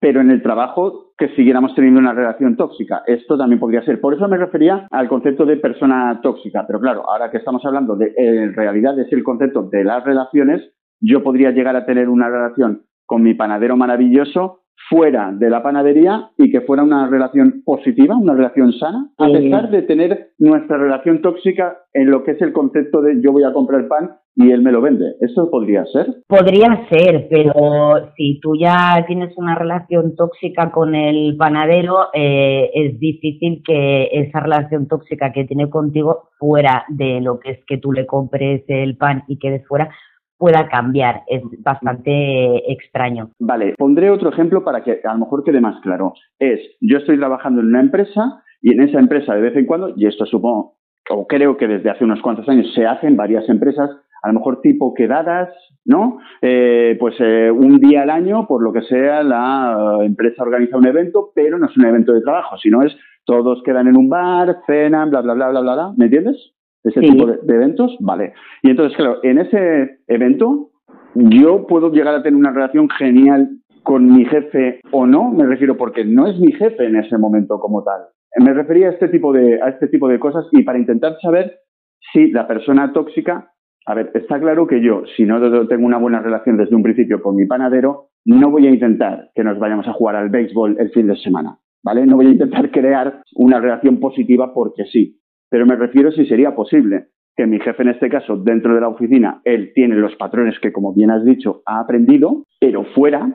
[0.00, 3.02] pero en el trabajo que siguiéramos teniendo una relación tóxica.
[3.06, 4.00] Esto también podría ser.
[4.00, 6.64] Por eso me refería al concepto de persona tóxica.
[6.66, 10.62] Pero claro, ahora que estamos hablando de, en realidad es el concepto de las relaciones,
[11.00, 16.30] yo podría llegar a tener una relación con mi panadero maravilloso fuera de la panadería
[16.36, 21.22] y que fuera una relación positiva, una relación sana, a pesar de tener nuestra relación
[21.22, 24.62] tóxica en lo que es el concepto de yo voy a comprar pan y él
[24.62, 25.14] me lo vende.
[25.20, 26.06] ¿Eso podría ser?
[26.26, 27.52] Podría ser, pero
[28.16, 34.40] si tú ya tienes una relación tóxica con el panadero, eh, es difícil que esa
[34.40, 38.96] relación tóxica que tiene contigo fuera de lo que es que tú le compres el
[38.96, 39.90] pan y quedes fuera,
[40.38, 41.22] pueda cambiar.
[41.26, 43.30] Es bastante extraño.
[43.38, 46.14] Vale, pondré otro ejemplo para que a lo mejor quede más claro.
[46.38, 49.92] Es, yo estoy trabajando en una empresa y en esa empresa de vez en cuando,
[49.96, 50.76] y esto supongo,
[51.10, 53.90] o creo que desde hace unos cuantos años se hace en varias empresas,
[54.22, 55.50] a lo mejor tipo quedadas,
[55.84, 56.18] ¿no?
[56.40, 60.86] Eh, pues eh, un día al año, por lo que sea, la empresa organiza un
[60.86, 64.60] evento, pero no es un evento de trabajo, sino es todos quedan en un bar,
[64.66, 66.53] cenan, bla, bla, bla, bla, bla, bla, ¿me entiendes?
[66.84, 68.34] Ese tipo de, eventos, vale.
[68.62, 70.70] Y entonces, claro, en ese evento
[71.14, 73.48] yo puedo llegar a tener una relación genial
[73.82, 77.58] con mi jefe o no, me refiero porque no es mi jefe en ese momento
[77.58, 78.00] como tal.
[78.38, 81.58] Me refería a este tipo de, a este tipo de cosas y para intentar saber
[82.12, 83.52] si la persona tóxica,
[83.86, 87.22] a ver, está claro que yo, si no tengo una buena relación desde un principio
[87.22, 90.90] con mi panadero, no voy a intentar que nos vayamos a jugar al béisbol el
[90.90, 92.06] fin de semana, ¿vale?
[92.06, 95.20] No voy a intentar crear una relación positiva porque sí.
[95.54, 98.88] Pero me refiero si sería posible que mi jefe, en este caso, dentro de la
[98.88, 103.32] oficina, él tiene los patrones que, como bien has dicho, ha aprendido, pero fuera,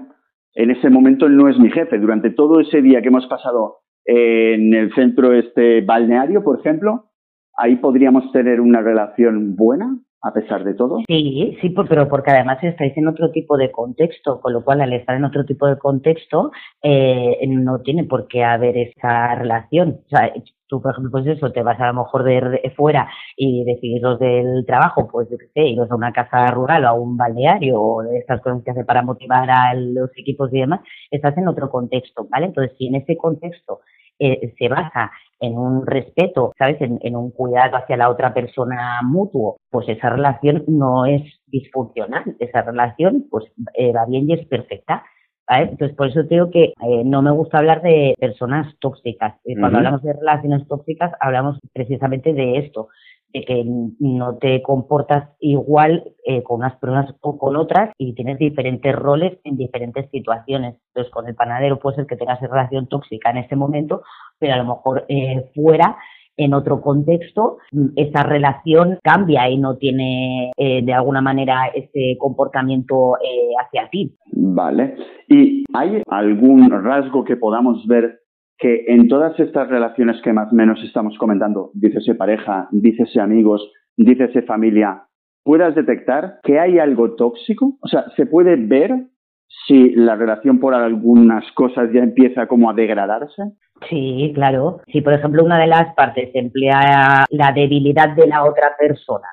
[0.53, 1.97] en ese momento él no es mi jefe.
[1.97, 7.05] Durante todo ese día que hemos pasado en el centro este balneario, por ejemplo,
[7.55, 10.97] ahí podríamos tener una relación buena, a pesar de todo.
[11.08, 14.91] Sí, sí, pero porque además estáis en otro tipo de contexto, con lo cual al
[14.91, 16.51] estar en otro tipo de contexto
[16.84, 20.01] eh, no tiene por qué haber esa relación.
[20.05, 20.34] O sea,
[20.69, 24.19] tú, por ejemplo, pues eso, te vas a lo mejor de, fuera y decides los
[24.19, 27.82] del trabajo, pues yo qué sé, irnos a una casa rural o a un balneario
[27.82, 31.69] o estas cosas que hace para motivar a los equipos y demás, estás en otro
[31.69, 32.45] contexto, ¿vale?
[32.45, 33.82] Entonces, si en ese contexto
[34.19, 36.77] eh, se basa en un respeto, ¿sabes?
[36.82, 42.62] En, un cuidado hacia la otra persona mutuo, pues esa relación no es disfuncional, esa
[42.62, 45.03] relación pues eh, va bien y es perfecta.
[45.49, 49.35] Entonces, por eso digo que eh, no me gusta hablar de personas tóxicas.
[49.45, 52.89] Eh, cuando hablamos de relaciones tóxicas, hablamos precisamente de esto,
[53.33, 58.38] de que no te comportas igual eh, con unas personas o con otras y tienes
[58.38, 60.75] diferentes roles en diferentes situaciones.
[60.89, 64.03] Entonces, con el panadero puede ser que tengas relación tóxica en ese momento,
[64.38, 65.05] pero a lo mejor
[65.55, 65.97] fuera
[66.39, 67.58] en otro contexto,
[67.95, 74.15] esa relación cambia y no tiene eh, de alguna manera ese comportamiento eh, hacia ti.
[74.32, 74.95] Vale.
[75.28, 78.19] ¿Y hay algún rasgo que podamos ver
[78.58, 83.71] que en todas estas relaciones que más o menos estamos comentando, dícese pareja, dícese amigos,
[83.97, 85.04] dícese familia,
[85.43, 87.78] puedas detectar que hay algo tóxico?
[87.82, 88.91] O sea, ¿se puede ver
[89.67, 93.43] si la relación por algunas cosas ya empieza como a degradarse?
[93.89, 94.81] Sí, claro.
[94.91, 99.27] Si, por ejemplo, una de las partes emplea la debilidad de la otra persona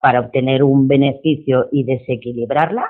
[0.00, 2.84] para obtener un beneficio y desequilibrarla,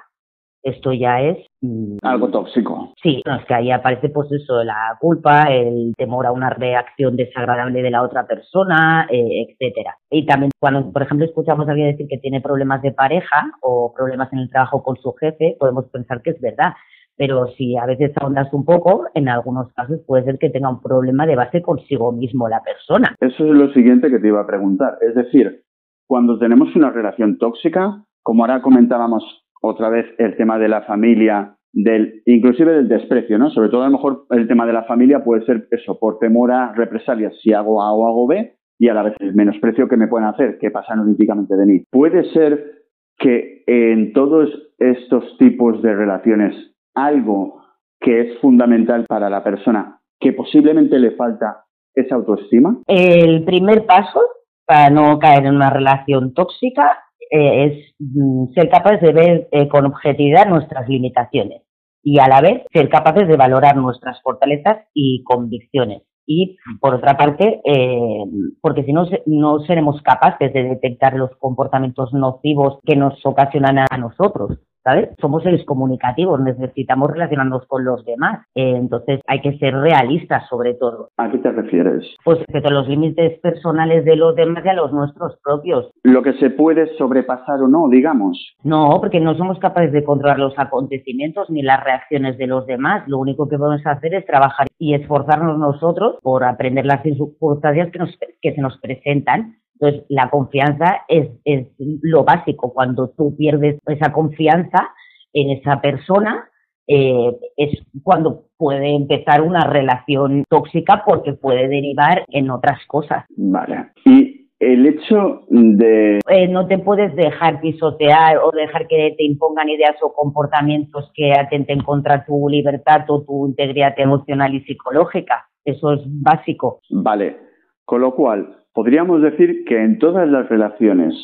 [0.62, 1.38] esto ya es...
[1.60, 2.92] Mm, Algo tóxico.
[3.02, 7.82] Sí, es que ahí aparece pues eso, la culpa, el temor a una reacción desagradable
[7.82, 9.96] de la otra persona, eh, etcétera.
[10.10, 13.92] Y también cuando, por ejemplo, escuchamos a alguien decir que tiene problemas de pareja o
[13.94, 16.72] problemas en el trabajo con su jefe, podemos pensar que es verdad.
[17.16, 20.80] Pero si a veces ahondas un poco, en algunos casos puede ser que tenga un
[20.80, 23.14] problema de base consigo mismo la persona.
[23.20, 24.96] Eso es lo siguiente que te iba a preguntar.
[25.02, 25.62] Es decir,
[26.06, 31.56] cuando tenemos una relación tóxica, como ahora comentábamos otra vez el tema de la familia,
[31.72, 33.50] del, inclusive del desprecio, ¿no?
[33.50, 36.52] Sobre todo a lo mejor el tema de la familia puede ser eso, por temor
[36.52, 39.96] a represalias si hago A o hago B y a la vez el menosprecio que
[39.96, 41.82] me pueden hacer, que pasan olímpicamente de mí.
[41.90, 42.80] Puede ser
[43.18, 46.54] que en todos estos tipos de relaciones
[46.94, 47.60] algo
[48.00, 52.78] que es fundamental para la persona, que posiblemente le falta esa autoestima.
[52.86, 54.20] El primer paso
[54.66, 56.98] para no caer en una relación tóxica
[57.30, 61.62] eh, es mm, ser capaces de ver eh, con objetividad nuestras limitaciones
[62.02, 66.02] y a la vez ser capaces de valorar nuestras fortalezas y convicciones.
[66.26, 68.24] Y por otra parte, eh,
[68.60, 73.96] porque si no, no seremos capaces de detectar los comportamientos nocivos que nos ocasionan a
[73.96, 74.58] nosotros.
[74.82, 75.10] ¿Sabes?
[75.20, 78.46] Somos seres comunicativos, necesitamos relacionarnos con los demás.
[78.54, 81.10] Eh, entonces hay que ser realistas sobre todo.
[81.16, 82.04] ¿A qué te refieres?
[82.24, 85.90] Pues respecto a los límites personales de los demás y a los nuestros propios.
[86.02, 88.56] Lo que se puede sobrepasar o no, digamos.
[88.62, 93.06] No, porque no somos capaces de controlar los acontecimientos ni las reacciones de los demás.
[93.06, 97.98] Lo único que podemos hacer es trabajar y esforzarnos nosotros por aprender las circunstancias que,
[97.98, 102.72] nos, que se nos presentan entonces, la confianza es, es lo básico.
[102.72, 104.90] Cuando tú pierdes esa confianza
[105.32, 106.50] en esa persona,
[106.86, 113.24] eh, es cuando puede empezar una relación tóxica porque puede derivar en otras cosas.
[113.36, 113.92] Vale.
[114.04, 116.18] Y el hecho de...
[116.28, 121.32] Eh, no te puedes dejar pisotear o dejar que te impongan ideas o comportamientos que
[121.32, 125.48] atenten contra tu libertad o tu integridad emocional y psicológica.
[125.64, 126.80] Eso es básico.
[126.90, 127.48] Vale.
[127.86, 131.14] Con lo cual, podríamos decir que en todas las relaciones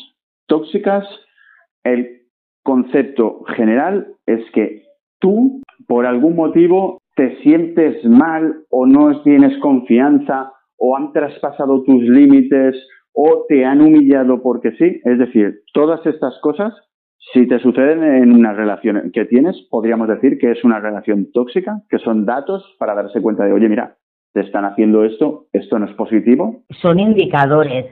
[0.47, 1.05] tóxicas
[1.83, 2.21] el
[2.63, 4.83] concepto general es que
[5.19, 12.03] tú, por algún motivo, te sientes mal o no tienes confianza o han traspasado tus
[12.03, 12.75] límites
[13.13, 15.01] o te han humillado porque sí.
[15.03, 16.73] Es decir, todas estas cosas,
[17.33, 21.81] si te suceden en una relación que tienes, podríamos decir que es una relación tóxica,
[21.89, 23.96] que son datos para darse cuenta de, oye, mira,
[24.41, 26.63] están haciendo esto, esto no es positivo.
[26.81, 27.85] Son indicadores,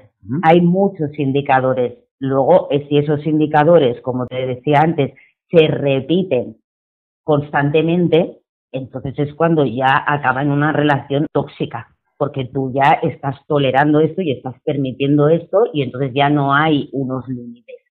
[0.43, 1.93] hay muchos indicadores.
[2.19, 5.13] Luego, si esos indicadores, como te decía antes,
[5.49, 6.57] se repiten
[7.23, 8.39] constantemente,
[8.71, 14.21] entonces es cuando ya acaba en una relación tóxica, porque tú ya estás tolerando esto
[14.21, 17.84] y estás permitiendo esto y entonces ya no hay unos límites.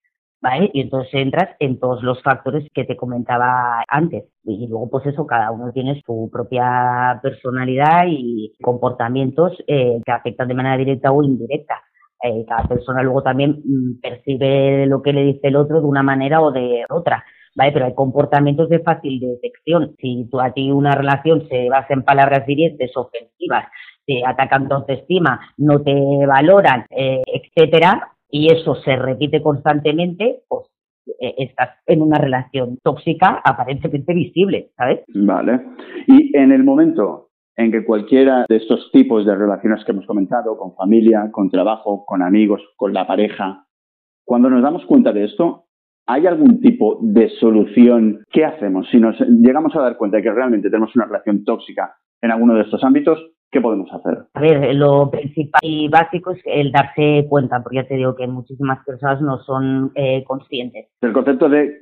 [0.72, 4.24] Y entonces entras en todos los factores que te comentaba antes.
[4.44, 10.48] Y luego, pues eso, cada uno tiene su propia personalidad y comportamientos eh, que afectan
[10.48, 11.82] de manera directa o indirecta.
[12.22, 16.02] Eh, cada persona luego también mm, percibe lo que le dice el otro de una
[16.02, 17.24] manera o de otra.
[17.54, 17.72] ¿vale?
[17.72, 19.94] Pero hay comportamientos de fácil detección.
[19.98, 23.66] Si tú, a ti una relación se basa en palabras directas, ofensivas,
[24.06, 25.94] te atacan tu autoestima, no te
[26.26, 30.66] valoran, eh, etcétera, y eso se repite constantemente, pues
[31.20, 35.04] eh, estás en una relación tóxica aparentemente visible, ¿sabes?
[35.14, 35.60] Vale.
[36.08, 40.58] Y en el momento en que cualquiera de estos tipos de relaciones que hemos comentado,
[40.58, 43.66] con familia, con trabajo, con amigos, con la pareja,
[44.24, 45.66] cuando nos damos cuenta de esto,
[46.04, 48.24] ¿hay algún tipo de solución?
[48.32, 48.88] ¿Qué hacemos?
[48.90, 52.54] Si nos llegamos a dar cuenta de que realmente tenemos una relación tóxica en alguno
[52.54, 53.16] de estos ámbitos,
[53.54, 54.26] ¿qué podemos hacer?
[54.34, 58.26] A ver, lo principal y básico es el darse cuenta, porque ya te digo que
[58.26, 60.88] muchísimas personas no son eh, conscientes.
[61.00, 61.78] El concepto de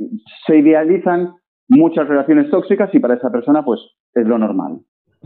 [0.47, 1.35] se idealizan
[1.69, 3.81] muchas relaciones tóxicas y para esa persona pues
[4.15, 4.81] es lo normal.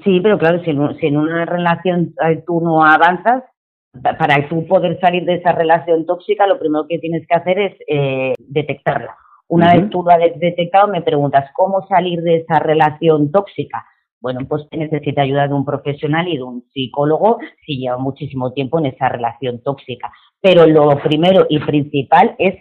[0.05, 3.43] Sí, pero claro, si en, una relación eh, tú no avanzas,
[4.03, 7.75] para tú poder salir de esa relación tóxica, lo primero que tienes que hacer es
[7.89, 9.17] eh, detectarla.
[9.49, 13.85] Una vez tú lo has detectado, me preguntas, ¿cómo salir de esa relación tóxica?
[14.21, 18.79] Bueno, pues necesita ayuda de un profesional y de un psicólogo si lleva muchísimo tiempo
[18.79, 20.11] en esa relación tóxica.
[20.41, 22.57] Pero lo primero y principal es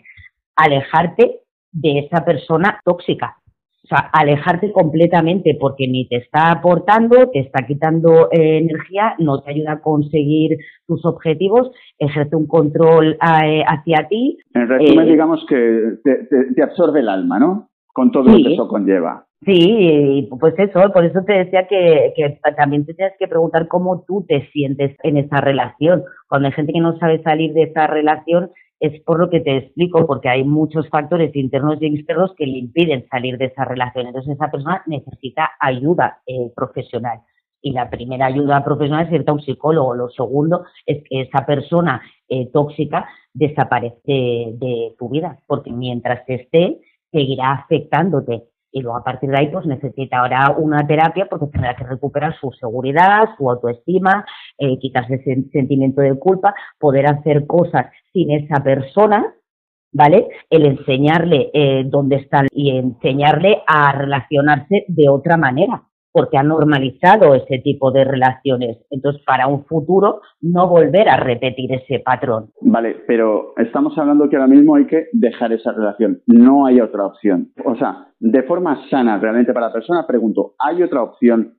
[0.55, 1.41] alejarte
[1.71, 3.37] de esa persona tóxica.
[3.83, 9.41] O sea, alejarte completamente porque ni te está aportando, te está quitando eh, energía, no
[9.41, 14.39] te ayuda a conseguir tus objetivos, ejerce un control eh, hacia ti.
[14.55, 17.69] En resumen, digamos que te, absorbe el alma, ¿no?
[17.93, 19.27] Con todo lo que eso conlleva.
[19.45, 22.13] Sí, pues eso, por eso te decía que,
[22.57, 26.03] también te tienes que preguntar cómo tú te sientes en esa relación.
[26.27, 29.57] Cuando hay gente que no sabe salir de esa relación, es por lo que te
[29.57, 34.07] explico, porque hay muchos factores internos y externos que le impiden salir de esa relación.
[34.07, 37.19] Entonces esa persona necesita ayuda eh, profesional.
[37.61, 39.93] Y la primera ayuda profesional es irte a un psicólogo.
[39.93, 46.79] Lo segundo es que esa persona eh, tóxica desaparece de, tu vida, porque mientras esté,
[47.11, 48.43] seguirá afectándote
[48.75, 52.37] y luego a partir de ahí pues necesita ahora una terapia porque tendrá que recuperar
[52.41, 54.25] su seguridad, su autoestima,
[54.57, 59.33] eh, quitarse sentimiento de culpa, poder hacer cosas sin esa persona,
[59.93, 60.27] ¿vale?
[60.49, 65.81] El enseñarle eh, dónde están y enseñarle a relacionarse de otra manera
[66.15, 68.77] porque ha normalizado ese tipo de relaciones.
[68.89, 72.51] Entonces, para un futuro, no volver a repetir ese patrón.
[72.61, 76.21] Vale, pero estamos hablando que ahora mismo hay que dejar esa relación.
[76.25, 77.49] No hay otra opción.
[77.65, 81.55] O sea, de forma sana realmente para la persona, pregunto, ¿hay otra opción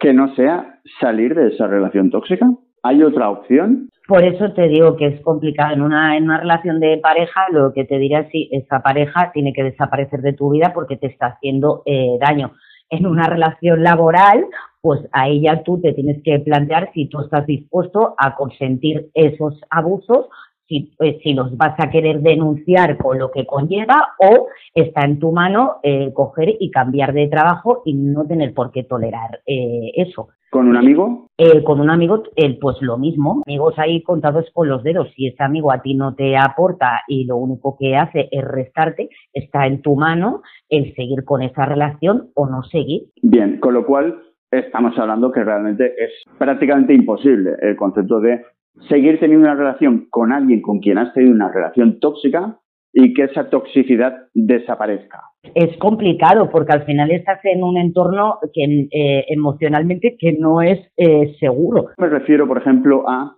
[0.00, 2.50] que no sea salir de esa relación tóxica?
[2.82, 3.90] ¿Hay otra opción?
[4.08, 5.72] Por eso te digo que es complicado.
[5.72, 9.30] En una, en una relación de pareja, lo que te diría es si esa pareja
[9.32, 12.50] tiene que desaparecer de tu vida porque te está haciendo eh, daño
[12.90, 14.46] en una relación laboral,
[14.80, 19.60] pues ahí ya tú te tienes que plantear si tú estás dispuesto a consentir esos
[19.70, 20.26] abusos,
[20.68, 25.18] si, eh, si los vas a querer denunciar con lo que conlleva o está en
[25.18, 29.92] tu mano eh, coger y cambiar de trabajo y no tener por qué tolerar eh,
[29.94, 30.28] eso.
[30.50, 31.28] ¿Con un amigo?
[31.38, 33.42] Eh, con un amigo, eh, pues lo mismo.
[33.46, 35.08] Amigos ahí contados con los dedos.
[35.14, 39.10] Si ese amigo a ti no te aporta y lo único que hace es restarte,
[39.32, 43.08] está en tu mano el seguir con esa relación o no seguir.
[43.22, 44.18] Bien, con lo cual
[44.50, 48.42] estamos hablando que realmente es prácticamente imposible el concepto de
[48.88, 52.58] seguir teniendo una relación con alguien con quien has tenido una relación tóxica
[52.98, 55.20] y que esa toxicidad desaparezca.
[55.54, 60.80] Es complicado porque al final estás en un entorno que eh, emocionalmente que no es
[60.96, 61.88] eh, seguro.
[61.98, 63.36] Me refiero, por ejemplo, a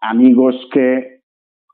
[0.00, 1.22] amigos que,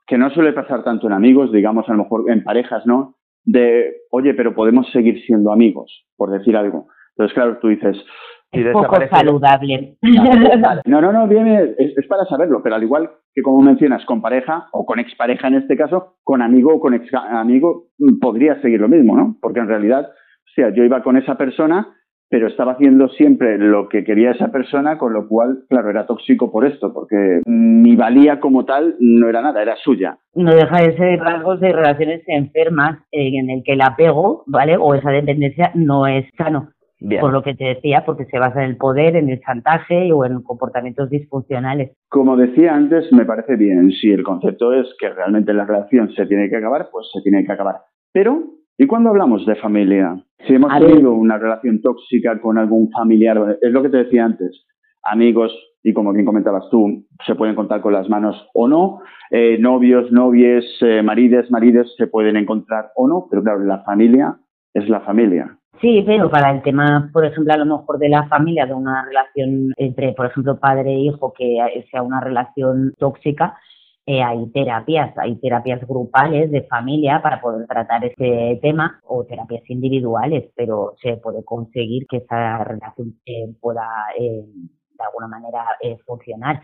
[0.07, 3.17] que no suele pasar tanto en amigos, digamos a lo mejor en parejas, ¿no?
[3.45, 6.87] De, oye, pero podemos seguir siendo amigos, por decir algo.
[7.11, 8.03] Entonces, claro, tú dices,
[8.51, 9.97] es poco saludable.
[10.85, 14.21] No, no, no, bien, es, es, para saberlo, pero al igual que como mencionas, con
[14.21, 18.61] pareja o con expareja en este caso, con amigo o con ex amigo, mm, podría
[18.61, 19.37] seguir lo mismo, ¿no?
[19.41, 21.95] Porque en realidad, o sea, yo iba con esa persona,
[22.29, 26.51] pero estaba haciendo siempre lo que quería esa persona, con lo cual, claro, era tóxico
[26.51, 30.17] por esto, porque mi valía como tal no era nada, era suya.
[30.33, 34.77] No deja de ser rasgos de relaciones enfermas en el que el apego, ¿vale?
[34.77, 36.69] O esa dependencia no es sano.
[37.19, 40.23] Por lo que te decía, porque se basa en el poder, en el chantaje o
[40.23, 41.97] en comportamientos disfuncionales.
[42.09, 43.91] Como decía antes, me parece bien.
[43.91, 47.43] Si el concepto es que realmente la relación se tiene que acabar, pues se tiene
[47.43, 47.77] que acabar.
[48.13, 48.43] Pero,
[48.77, 50.23] ¿y cuando hablamos de familia?
[50.47, 54.65] Si hemos tenido una relación tóxica con algún familiar, es lo que te decía antes,
[55.03, 55.51] amigos,
[55.83, 58.99] y como bien comentabas tú, se pueden contar con las manos o no,
[59.31, 64.37] eh, novios, novies, eh, marides, marides se pueden encontrar o no, pero claro, la familia
[64.73, 65.57] es la familia.
[65.81, 69.03] Sí, pero para el tema, por ejemplo, a lo mejor de la familia, de una
[69.03, 71.57] relación entre, por ejemplo, padre e hijo, que
[71.89, 73.57] sea una relación tóxica,
[74.05, 79.67] eh, hay terapias, hay terapias grupales de familia para poder tratar ese tema o terapias
[79.69, 83.87] individuales, pero se puede conseguir que esa relación eh, pueda
[84.19, 85.65] eh, de alguna manera
[86.05, 86.61] funcionar.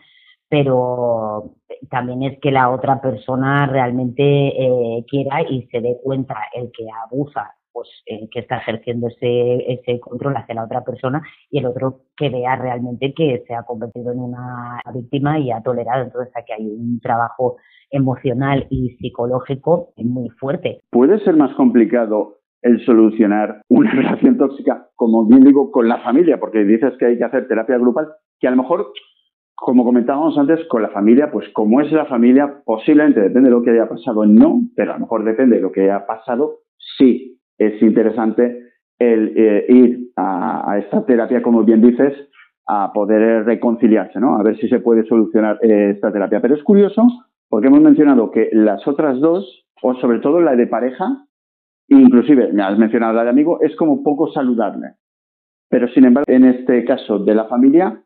[0.50, 1.56] Pero
[1.90, 7.57] también es que la otra persona realmente quiera y se dé cuenta el que abusa
[7.78, 7.90] pues
[8.32, 12.56] que está ejerciendo ese, ese control hacia la otra persona y el otro que vea
[12.56, 16.06] realmente que se ha convertido en una víctima y ha tolerado.
[16.06, 17.58] Entonces aquí hay un trabajo
[17.92, 20.82] emocional y psicológico muy fuerte.
[20.90, 26.40] ¿Puede ser más complicado el solucionar una relación tóxica, como bien digo, con la familia?
[26.40, 28.08] Porque dices que hay que hacer terapia grupal,
[28.40, 28.88] que a lo mejor
[29.54, 33.64] como comentábamos antes, con la familia, pues como es la familia, posiblemente depende de lo
[33.64, 36.60] que haya pasado, no, pero a lo mejor depende de lo que haya pasado,
[36.98, 38.68] sí es interesante
[39.00, 42.14] el eh, ir a, esta terapia, como bien dices,
[42.68, 44.38] a poder reconciliarse, ¿no?
[44.38, 46.42] A ver si se puede solucionar eh, esta terapia.
[46.42, 47.08] Pero es curioso
[47.50, 51.26] porque hemos mencionado que las otras dos, o sobre todo la de pareja,
[51.88, 54.96] inclusive me has mencionado la de amigo, es como poco saludable.
[55.70, 58.02] Pero sin embargo, en este caso de la familia,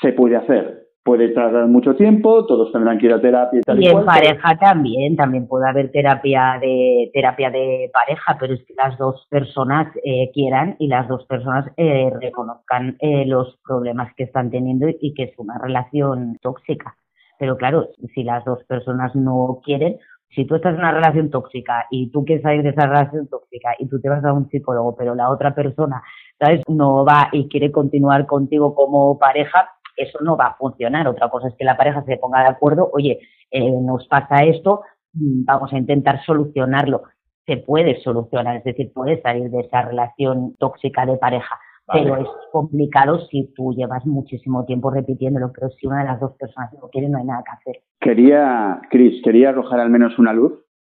[0.00, 0.85] se puede hacer.
[1.06, 3.80] Puede tardar mucho tiempo, todos tendrán que ir a terapia y tal.
[3.80, 8.74] Y, en pareja también, también puede haber terapia de terapia de pareja, pero es que
[8.74, 14.24] las dos personas eh, quieran y las dos personas eh, reconozcan eh, los problemas que
[14.24, 16.96] están teniendo y que es una relación tóxica.
[17.38, 19.98] Pero claro, si las dos personas no quieren,
[20.34, 23.74] si tú estás en una relación tóxica y tú quieres salir de esa relación tóxica
[23.78, 26.02] y tú te vas a un psicólogo, pero la otra persona,
[26.38, 26.62] ¿sabes?
[26.68, 31.08] No va y quiere continuar contigo como pareja, eso no va a funcionar.
[31.08, 33.20] Otra cosa es que la pareja se ponga de acuerdo, oye,
[33.50, 34.82] eh, nos pasa esto,
[35.14, 37.02] mm, vamos a intentar solucionarlo.
[37.46, 41.56] Se puede solucionar, es decir, puedes salir de esa relación tóxica de pareja,
[41.92, 46.32] pero es complicado si tú llevas muchísimo tiempo repitiéndolo, pero si una de las dos
[46.36, 47.82] personas no quiere, no hay nada que hacer.
[48.00, 50.52] Quería, Cris, quería arrojar al menos una luz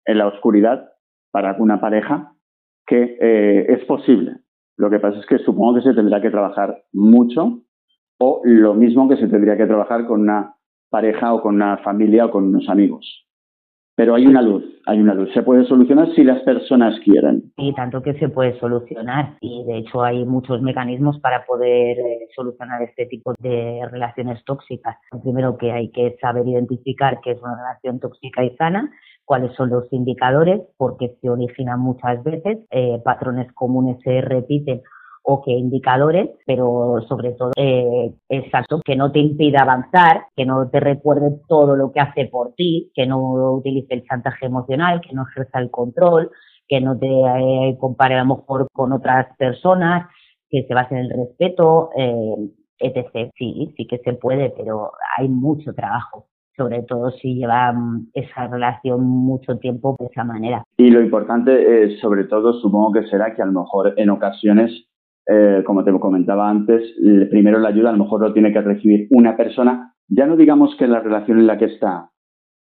[0.05, 0.93] en la oscuridad
[1.33, 2.33] para una pareja
[2.87, 4.37] que eh, es posible.
[4.77, 7.63] Lo que pasa es que supongo que se tendrá que trabajar mucho
[8.19, 10.55] o lo mismo que se tendría que trabajar con una
[10.91, 13.27] pareja o con una familia o con unos amigos.
[13.97, 15.33] Pero hay una luz, hay una luz.
[15.33, 17.51] Se puede solucionar si las personas quieren.
[17.57, 19.39] Y tanto que se puede solucionar.
[19.41, 24.97] Y de hecho hay muchos mecanismos para poder eh, solucionar este tipo de relaciones tóxicas.
[25.11, 28.91] Lo primero que hay que saber identificar qué es una relación tóxica y sana,
[29.25, 34.83] cuáles son los indicadores, porque se originan muchas veces, eh, patrones comunes se repiten
[35.29, 40.71] o qué indicadores, pero sobre todo, eh, exacto, que no te impida avanzar, que no
[40.71, 45.13] te recuerde todo lo que hace por ti, que no utilice el chantaje emocional, que
[45.15, 46.31] no ejerza el control,
[46.69, 50.09] que no te eh, compare a lo mejor con otras personas,
[50.49, 52.37] que se base en el respeto, eh,
[52.79, 53.31] etc.
[53.37, 57.75] Sí, sí que se puede, pero hay mucho trabajo sobre todo si lleva
[58.15, 60.63] esa relación mucho tiempo de esa manera.
[60.79, 64.87] Y lo importante, sobre todo, supongo que será que a lo mejor en ocasiones
[65.29, 66.83] eh, como te comentaba antes,
[67.31, 70.77] primero la ayuda a lo mejor lo tiene que recibir una persona, ya no digamos
[70.77, 72.11] que la relación en la que está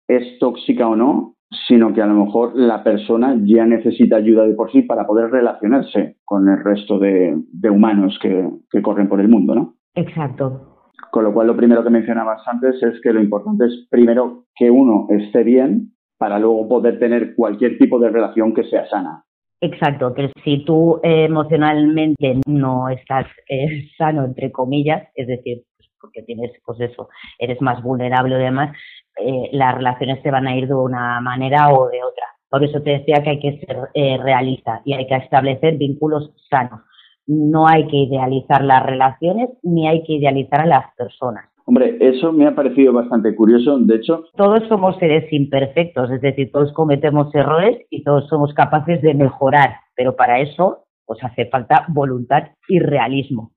[0.08, 1.36] es tóxica o no,
[1.68, 5.30] sino que a lo mejor la persona ya necesita ayuda de por sí para poder
[5.30, 7.36] relacionarse con el resto de,
[7.70, 9.74] humanos que, que, corren por el mundo, ¿no?
[9.94, 10.76] Exacto.
[11.10, 14.70] Con lo cual, lo primero que mencionabas antes es que lo importante es primero que
[14.70, 19.24] uno esté bien para luego poder tener cualquier tipo de relación que sea sana.
[19.60, 25.88] Exacto, que si tú eh, emocionalmente no estás eh, sano, entre comillas, es decir, pues,
[26.00, 28.76] porque tienes, pues eso, eres más vulnerable o demás,
[29.18, 32.24] eh, las relaciones se van a ir de una manera o de otra.
[32.50, 36.82] Por eso te decía que hay que ser realista y hay que establecer vínculos sanos.
[37.26, 41.50] No hay que idealizar las relaciones ni hay que idealizar a las personas.
[41.68, 43.76] Hombre, eso me ha parecido bastante curioso.
[43.80, 49.02] De hecho, todos somos seres imperfectos, es decir, todos cometemos errores y todos somos capaces
[49.02, 53.52] de mejorar, pero para eso pues hace falta voluntad y realismo,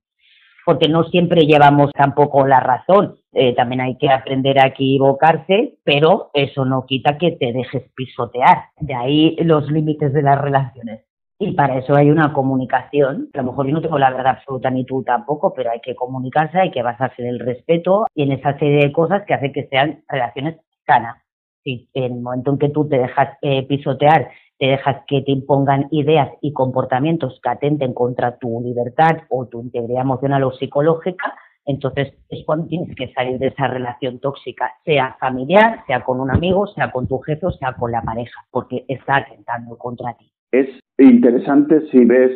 [0.66, 3.16] porque no siempre llevamos tampoco la razón.
[3.32, 8.66] Eh, también hay que aprender a equivocarse, pero eso no quita que te dejes pisotear.
[8.80, 11.09] De ahí los límites de las relaciones.
[11.42, 13.30] Y para eso hay una comunicación.
[13.34, 15.96] A lo mejor yo no tengo la verdad absoluta ni tú tampoco, pero hay que
[15.96, 19.54] comunicarse, hay que basarse en el respeto y en esa serie de cosas que hacen
[19.54, 21.16] que sean relaciones sanas.
[21.64, 25.32] Si en el momento en que tú te dejas eh, pisotear, te dejas que te
[25.32, 31.36] impongan ideas y comportamientos que atenten contra tu libertad o tu integridad emocional o psicológica,
[31.64, 36.32] entonces es cuando tienes que salir de esa relación tóxica, sea familiar, sea con un
[36.32, 40.30] amigo, sea con tu jefe o sea con la pareja, porque está atentando contra ti.
[40.52, 42.32] Es interesante si ves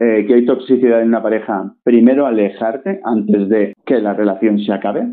[0.00, 4.72] eh, que hay toxicidad en una pareja, primero alejarte antes de que la relación se
[4.72, 5.06] acabe.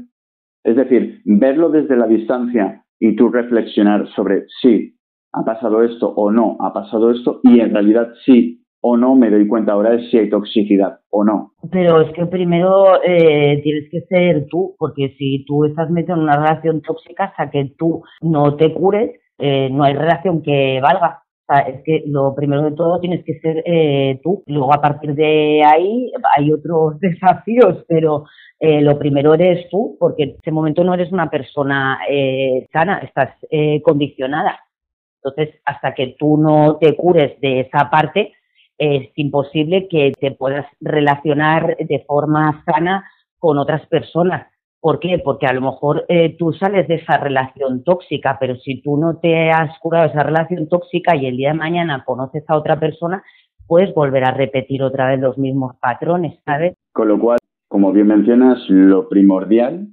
[0.63, 4.95] Es decir, verlo desde la distancia y tú reflexionar sobre si
[5.31, 9.29] ha pasado esto o no ha pasado esto y en realidad sí o no me
[9.29, 11.51] doy cuenta ahora de si hay toxicidad o no.
[11.71, 16.23] Pero es que primero eh, tienes que ser tú, porque si tú estás metido en
[16.23, 21.23] una relación tóxica hasta que tú no te cures, eh, no hay relación que valga
[21.57, 24.43] es que lo primero de todo tienes que ser eh, tú.
[24.45, 28.25] Luego a partir de ahí hay otros desafíos, pero
[28.59, 32.99] eh, lo primero eres tú, porque en ese momento no eres una persona eh, sana,
[32.99, 33.35] estás
[33.83, 34.59] condicionada.
[35.23, 38.33] Entonces, hasta que tú no te cures de esa parte,
[38.77, 43.03] es imposible que te puedas relacionar de forma sana
[43.37, 44.47] con otras personas.
[44.81, 45.19] ¿Por qué?
[45.23, 49.17] Porque a lo mejor eh, tú sales de esa relación tóxica, pero si tú no
[49.17, 53.23] te has curado esa relación tóxica y el día de mañana conoces a otra persona,
[53.67, 56.75] puedes volver a repetir otra vez los mismos patrones, ¿sabes?
[56.93, 59.89] Con lo cual, como bien mencionas, lo primordial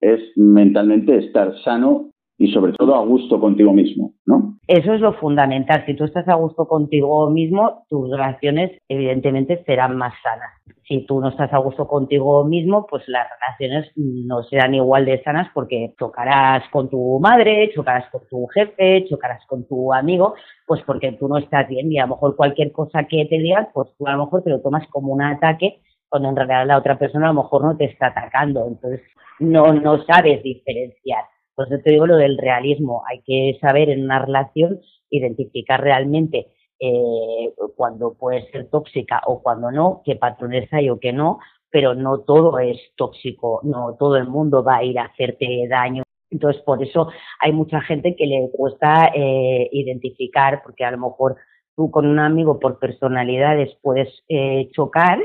[0.00, 2.09] es mentalmente estar sano
[2.40, 4.54] y sobre todo a gusto contigo mismo, ¿no?
[4.66, 5.84] Eso es lo fundamental.
[5.84, 10.48] Si tú estás a gusto contigo mismo, tus relaciones evidentemente serán más sanas.
[10.88, 15.22] Si tú no estás a gusto contigo mismo, pues las relaciones no serán igual de
[15.22, 20.34] sanas porque chocarás con tu madre, chocarás con tu jefe, chocarás con tu amigo,
[20.66, 23.68] pues porque tú no estás bien y a lo mejor cualquier cosa que te digan,
[23.74, 26.78] pues tú a lo mejor te lo tomas como un ataque cuando en realidad la
[26.78, 28.66] otra persona a lo mejor no te está atacando.
[28.66, 29.02] Entonces
[29.40, 31.24] no, no sabes diferenciar.
[31.60, 33.02] Por eso te digo lo del realismo.
[33.06, 34.80] Hay que saber en una relación
[35.10, 36.46] identificar realmente
[36.78, 41.38] eh, cuando puede ser tóxica o cuando no, qué patrones hay o qué no,
[41.68, 46.02] pero no todo es tóxico, no todo el mundo va a ir a hacerte daño.
[46.30, 51.36] Entonces, por eso hay mucha gente que le cuesta eh, identificar, porque a lo mejor
[51.76, 55.18] tú con un amigo por personalidades puedes eh, chocar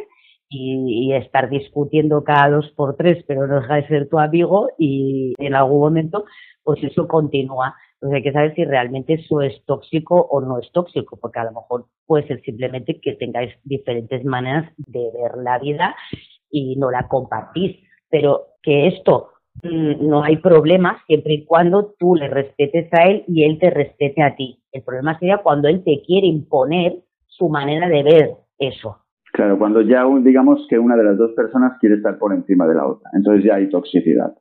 [0.50, 5.34] y, estar discutiendo cada dos por tres, pero no deja de ser tu amigo y
[5.38, 6.26] en algún momento
[6.64, 7.76] pues eso continúa.
[7.94, 11.46] Entonces hay que saber si realmente eso es tóxico o no es tóxico, porque a
[11.46, 15.96] lo mejor puede ser simplemente que tengáis diferentes maneras de ver la vida
[16.50, 17.78] y no la compartís,
[18.10, 19.30] pero que esto
[19.64, 23.70] mm, no hay problema siempre y cuando tú le respetes a él y él te
[23.70, 24.60] respete a ti.
[24.72, 29.05] El problema sería cuando él te quiere imponer su manera de ver eso.
[29.36, 32.76] Claro, cuando ya digamos que una de las dos personas quiere estar por encima de
[32.76, 34.34] la otra, entonces ya hay toxicidad.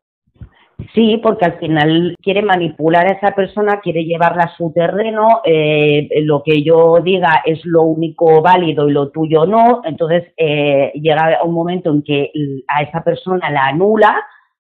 [0.95, 6.09] Sí, porque al final quiere manipular a esa persona, quiere llevarla a su terreno, eh,
[6.22, 11.42] lo que yo diga es lo único válido y lo tuyo no, entonces eh, llega
[11.42, 12.30] un momento en que
[12.68, 14.14] a esa persona la anula,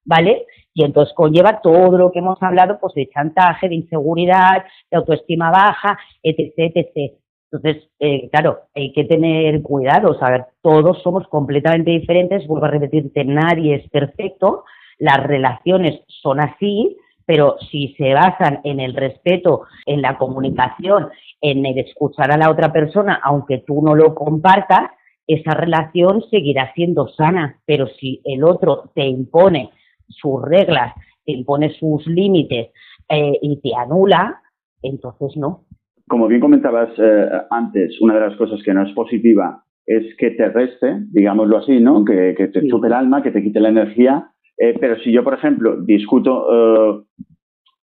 [0.04, 0.46] ¿vale?
[0.74, 5.52] Y entonces conlleva todo lo que hemos hablado, pues de chantaje, de inseguridad, de autoestima
[5.52, 7.23] baja, etc., etc.
[7.54, 13.24] Entonces, eh, claro, hay que tener cuidado, saber, todos somos completamente diferentes, vuelvo a repetirte,
[13.24, 14.64] nadie es perfecto,
[14.98, 21.64] las relaciones son así, pero si se basan en el respeto, en la comunicación, en
[21.64, 24.90] el escuchar a la otra persona, aunque tú no lo compartas,
[25.28, 29.70] esa relación seguirá siendo sana, pero si el otro te impone
[30.08, 30.92] sus reglas,
[31.24, 32.72] te impone sus límites
[33.08, 34.42] eh, y te anula,
[34.82, 35.64] entonces no
[36.08, 40.30] como bien comentabas eh, antes, una de las cosas que no es positiva es que
[40.30, 42.04] te reste, digámoslo así, ¿no?
[42.04, 44.30] Que, te chupe el alma, que te quite la energía.
[44.56, 47.04] Eh, pero si yo, por ejemplo, discuto, eh,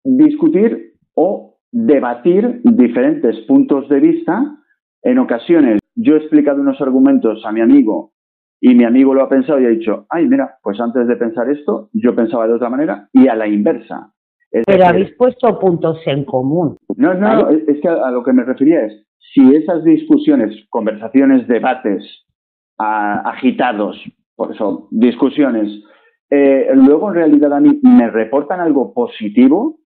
[0.03, 4.58] discutir o debatir diferentes puntos de vista,
[5.03, 8.12] en ocasiones yo he explicado unos argumentos a mi amigo
[8.60, 11.49] y mi amigo lo ha pensado y ha dicho, ay, mira, pues antes de pensar
[11.49, 14.14] esto, yo pensaba de otra manera y a la inversa.
[14.66, 16.78] Pero habéis puesto puntos en común.
[16.95, 22.26] No, no, es que a, lo que me refería es, si esas discusiones, conversaciones, debates
[22.78, 24.01] agitados,
[24.36, 25.84] por eso, discusiones,
[26.30, 29.80] eh, luego en realidad a mí me reportan algo positivo,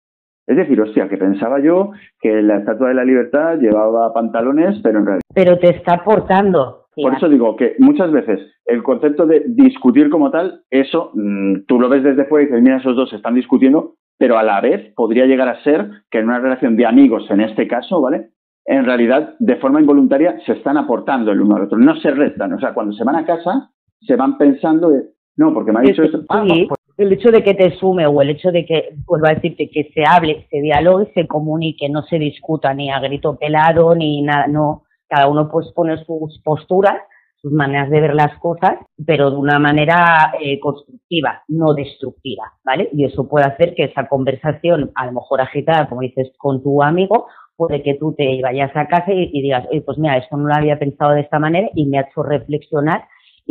[0.48, 5.00] es decir, hostia, que pensaba yo que la Estatua de la Libertad llevaba pantalones, pero
[5.00, 5.22] en realidad...
[5.34, 6.88] Pero te está aportando.
[6.94, 11.80] Por eso digo que muchas veces el concepto de discutir como tal, eso mm, tú
[11.80, 14.94] lo ves desde fuera y dices, mira, esos dos están discutiendo, pero a la vez
[14.94, 18.30] podría llegar a ser que en una relación de amigos, en este caso, ¿vale?
[18.66, 22.54] En realidad, de forma involuntaria, se están aportando el uno al otro, no se restan.
[22.54, 25.06] O sea, cuando se van a casa, se van pensando, de,
[25.38, 26.22] no, porque me ha dicho esto.
[26.46, 26.68] Sí,
[26.98, 29.90] el hecho de que te sume o el hecho de que, vuelvo a decirte, que
[29.92, 34.46] se hable, se dialogue, se comunique, no se discuta ni a grito pelado ni nada,
[34.46, 34.84] no.
[35.10, 36.98] Cada uno pues pone sus posturas
[37.42, 38.76] sus maneras de ver las cosas,
[39.06, 42.90] pero de una manera eh, constructiva, no destructiva, ¿vale?
[42.94, 46.84] Y eso puede hacer que esa conversación, a lo mejor agitada, como dices, con tu
[46.84, 50.54] amigo, puede que tú te vayas a casa y, digas, pues mira, esto no lo
[50.56, 53.04] había pensado de esta manera y me ha hecho reflexionar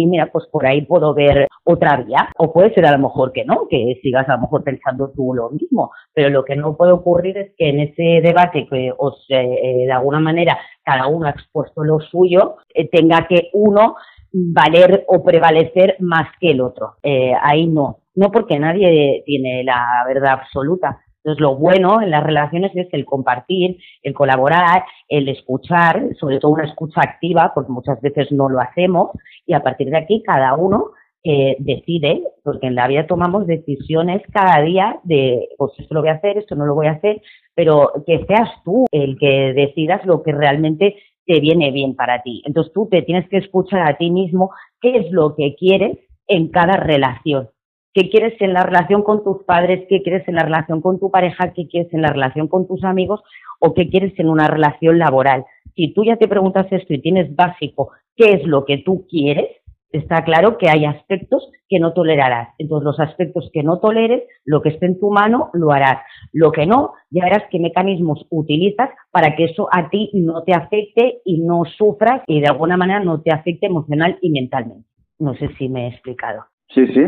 [0.03, 2.29] y mira, pues por ahí puedo ver otra vía.
[2.39, 5.35] O puede ser a lo mejor que no, que sigas a lo mejor pensando tú
[5.35, 9.25] lo mismo, pero lo que no puede ocurrir es que en ese debate que os,
[9.29, 13.97] eh, de alguna manera cada uno ha expuesto lo suyo, eh, tenga que uno
[14.33, 16.95] valer o prevalecer más que el otro.
[17.03, 17.99] Eh, ahí no.
[18.15, 23.05] No porque nadie tiene la verdad absoluta, entonces, lo bueno en las relaciones es el
[23.05, 28.61] compartir, el colaborar, el escuchar, sobre todo una escucha activa, porque muchas veces no lo
[28.61, 29.11] hacemos,
[29.47, 30.93] y a partir de aquí cada uno
[31.23, 36.09] eh, decide, porque en la vida tomamos decisiones cada día de, pues esto lo voy
[36.09, 37.21] a hacer, esto no lo voy a hacer,
[37.55, 40.97] pero que seas tú el que decidas lo que realmente
[41.27, 42.43] te viene bien para ti.
[42.47, 44.51] Entonces tú te tienes que escuchar a ti mismo
[44.81, 47.51] qué es lo que quieres en cada relación
[47.95, 51.11] qué quieres en la relación con tus padres, qué quieres en la relación con tu
[51.11, 53.21] pareja, qué quieres en la relación con tus amigos
[53.61, 55.45] o qué quieres en una relación laboral.
[55.75, 59.49] Si tú ya te preguntas esto y tienes básico qué es lo que tú quieres,
[59.93, 62.49] está claro que hay aspectos que no tolerarás.
[62.59, 66.03] Entonces, los aspectos que no toleres, lo que esté en tu mano, lo harás.
[66.33, 70.53] Lo que no, ya verás qué mecanismos utilizas para que eso a ti no te
[70.53, 74.89] afecte y no sufras y de alguna manera no te afecte emocional y mentalmente.
[75.19, 76.45] No sé si me he explicado.
[76.75, 77.03] Sí, sí,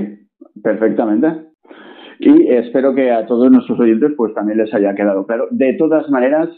[0.63, 1.53] perfectamente.
[2.19, 5.49] Y espero que a todos nuestros oyentes pues también les haya quedado claro.
[5.51, 6.49] De todas maneras,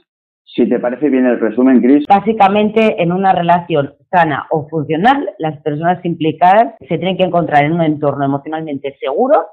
[0.45, 2.05] si te parece bien el resumen, Cris.
[2.07, 7.73] Básicamente, en una relación sana o funcional, las personas implicadas se tienen que encontrar en
[7.73, 9.47] un entorno emocionalmente seguro,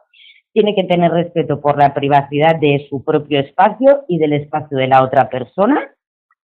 [0.53, 4.87] tienen que tener respeto por la privacidad de su propio espacio y del espacio de
[4.87, 5.89] la otra persona.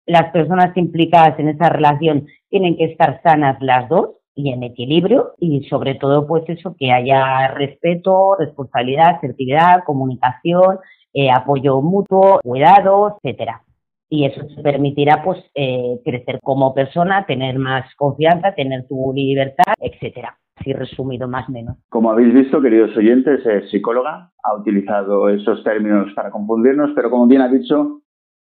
[0.08, 5.34] Las personas implicadas en esa relación tienen que estar sanas las dos y en equilibrio
[5.40, 10.80] y sobre todo pues eso que haya respeto, responsabilidad, asertividad, comunicación,
[11.14, 13.64] eh, apoyo mutuo, cuidado, etcétera
[14.12, 19.74] y eso te permitirá pues eh, crecer como persona, tener más confianza, tener tu libertad,
[19.80, 20.38] etcétera.
[20.58, 21.78] Así resumido más o menos.
[21.90, 27.26] Como habéis visto, queridos oyentes, es psicóloga, ha utilizado esos términos para confundirnos, pero como
[27.26, 28.02] bien ha dicho,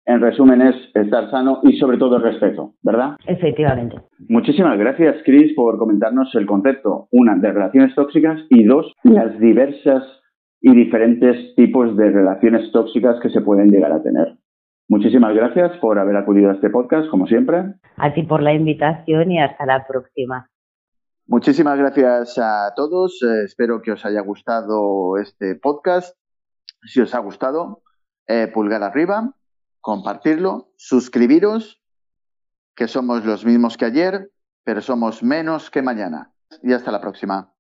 [0.07, 3.17] en resumen es estar sano y sobre todo el respeto, ¿verdad?
[3.27, 3.97] Efectivamente.
[4.29, 10.05] Muchísimas gracias, Chris, por comentarnos el concepto, una, de relaciones tóxicas y dos, las diversas
[10.61, 14.37] y diferentes tipos de relaciones tóxicas que se pueden llegar a tener.
[14.89, 17.75] Muchísimas gracias por haber acudido a este podcast, como siempre.
[17.97, 20.51] A ti por la invitación y hasta la próxima.
[21.27, 23.23] Muchísimas gracias a todos.
[23.23, 26.15] Eh, espero que os haya gustado este podcast.
[26.83, 27.81] Si os ha gustado,
[28.29, 29.33] eh, pulgar arriba,
[29.85, 31.83] compartirlo, suscribiros,
[32.75, 34.31] que somos los mismos que ayer,
[34.65, 36.33] pero somos menos que mañana.
[36.63, 37.54] Y hasta la próxima.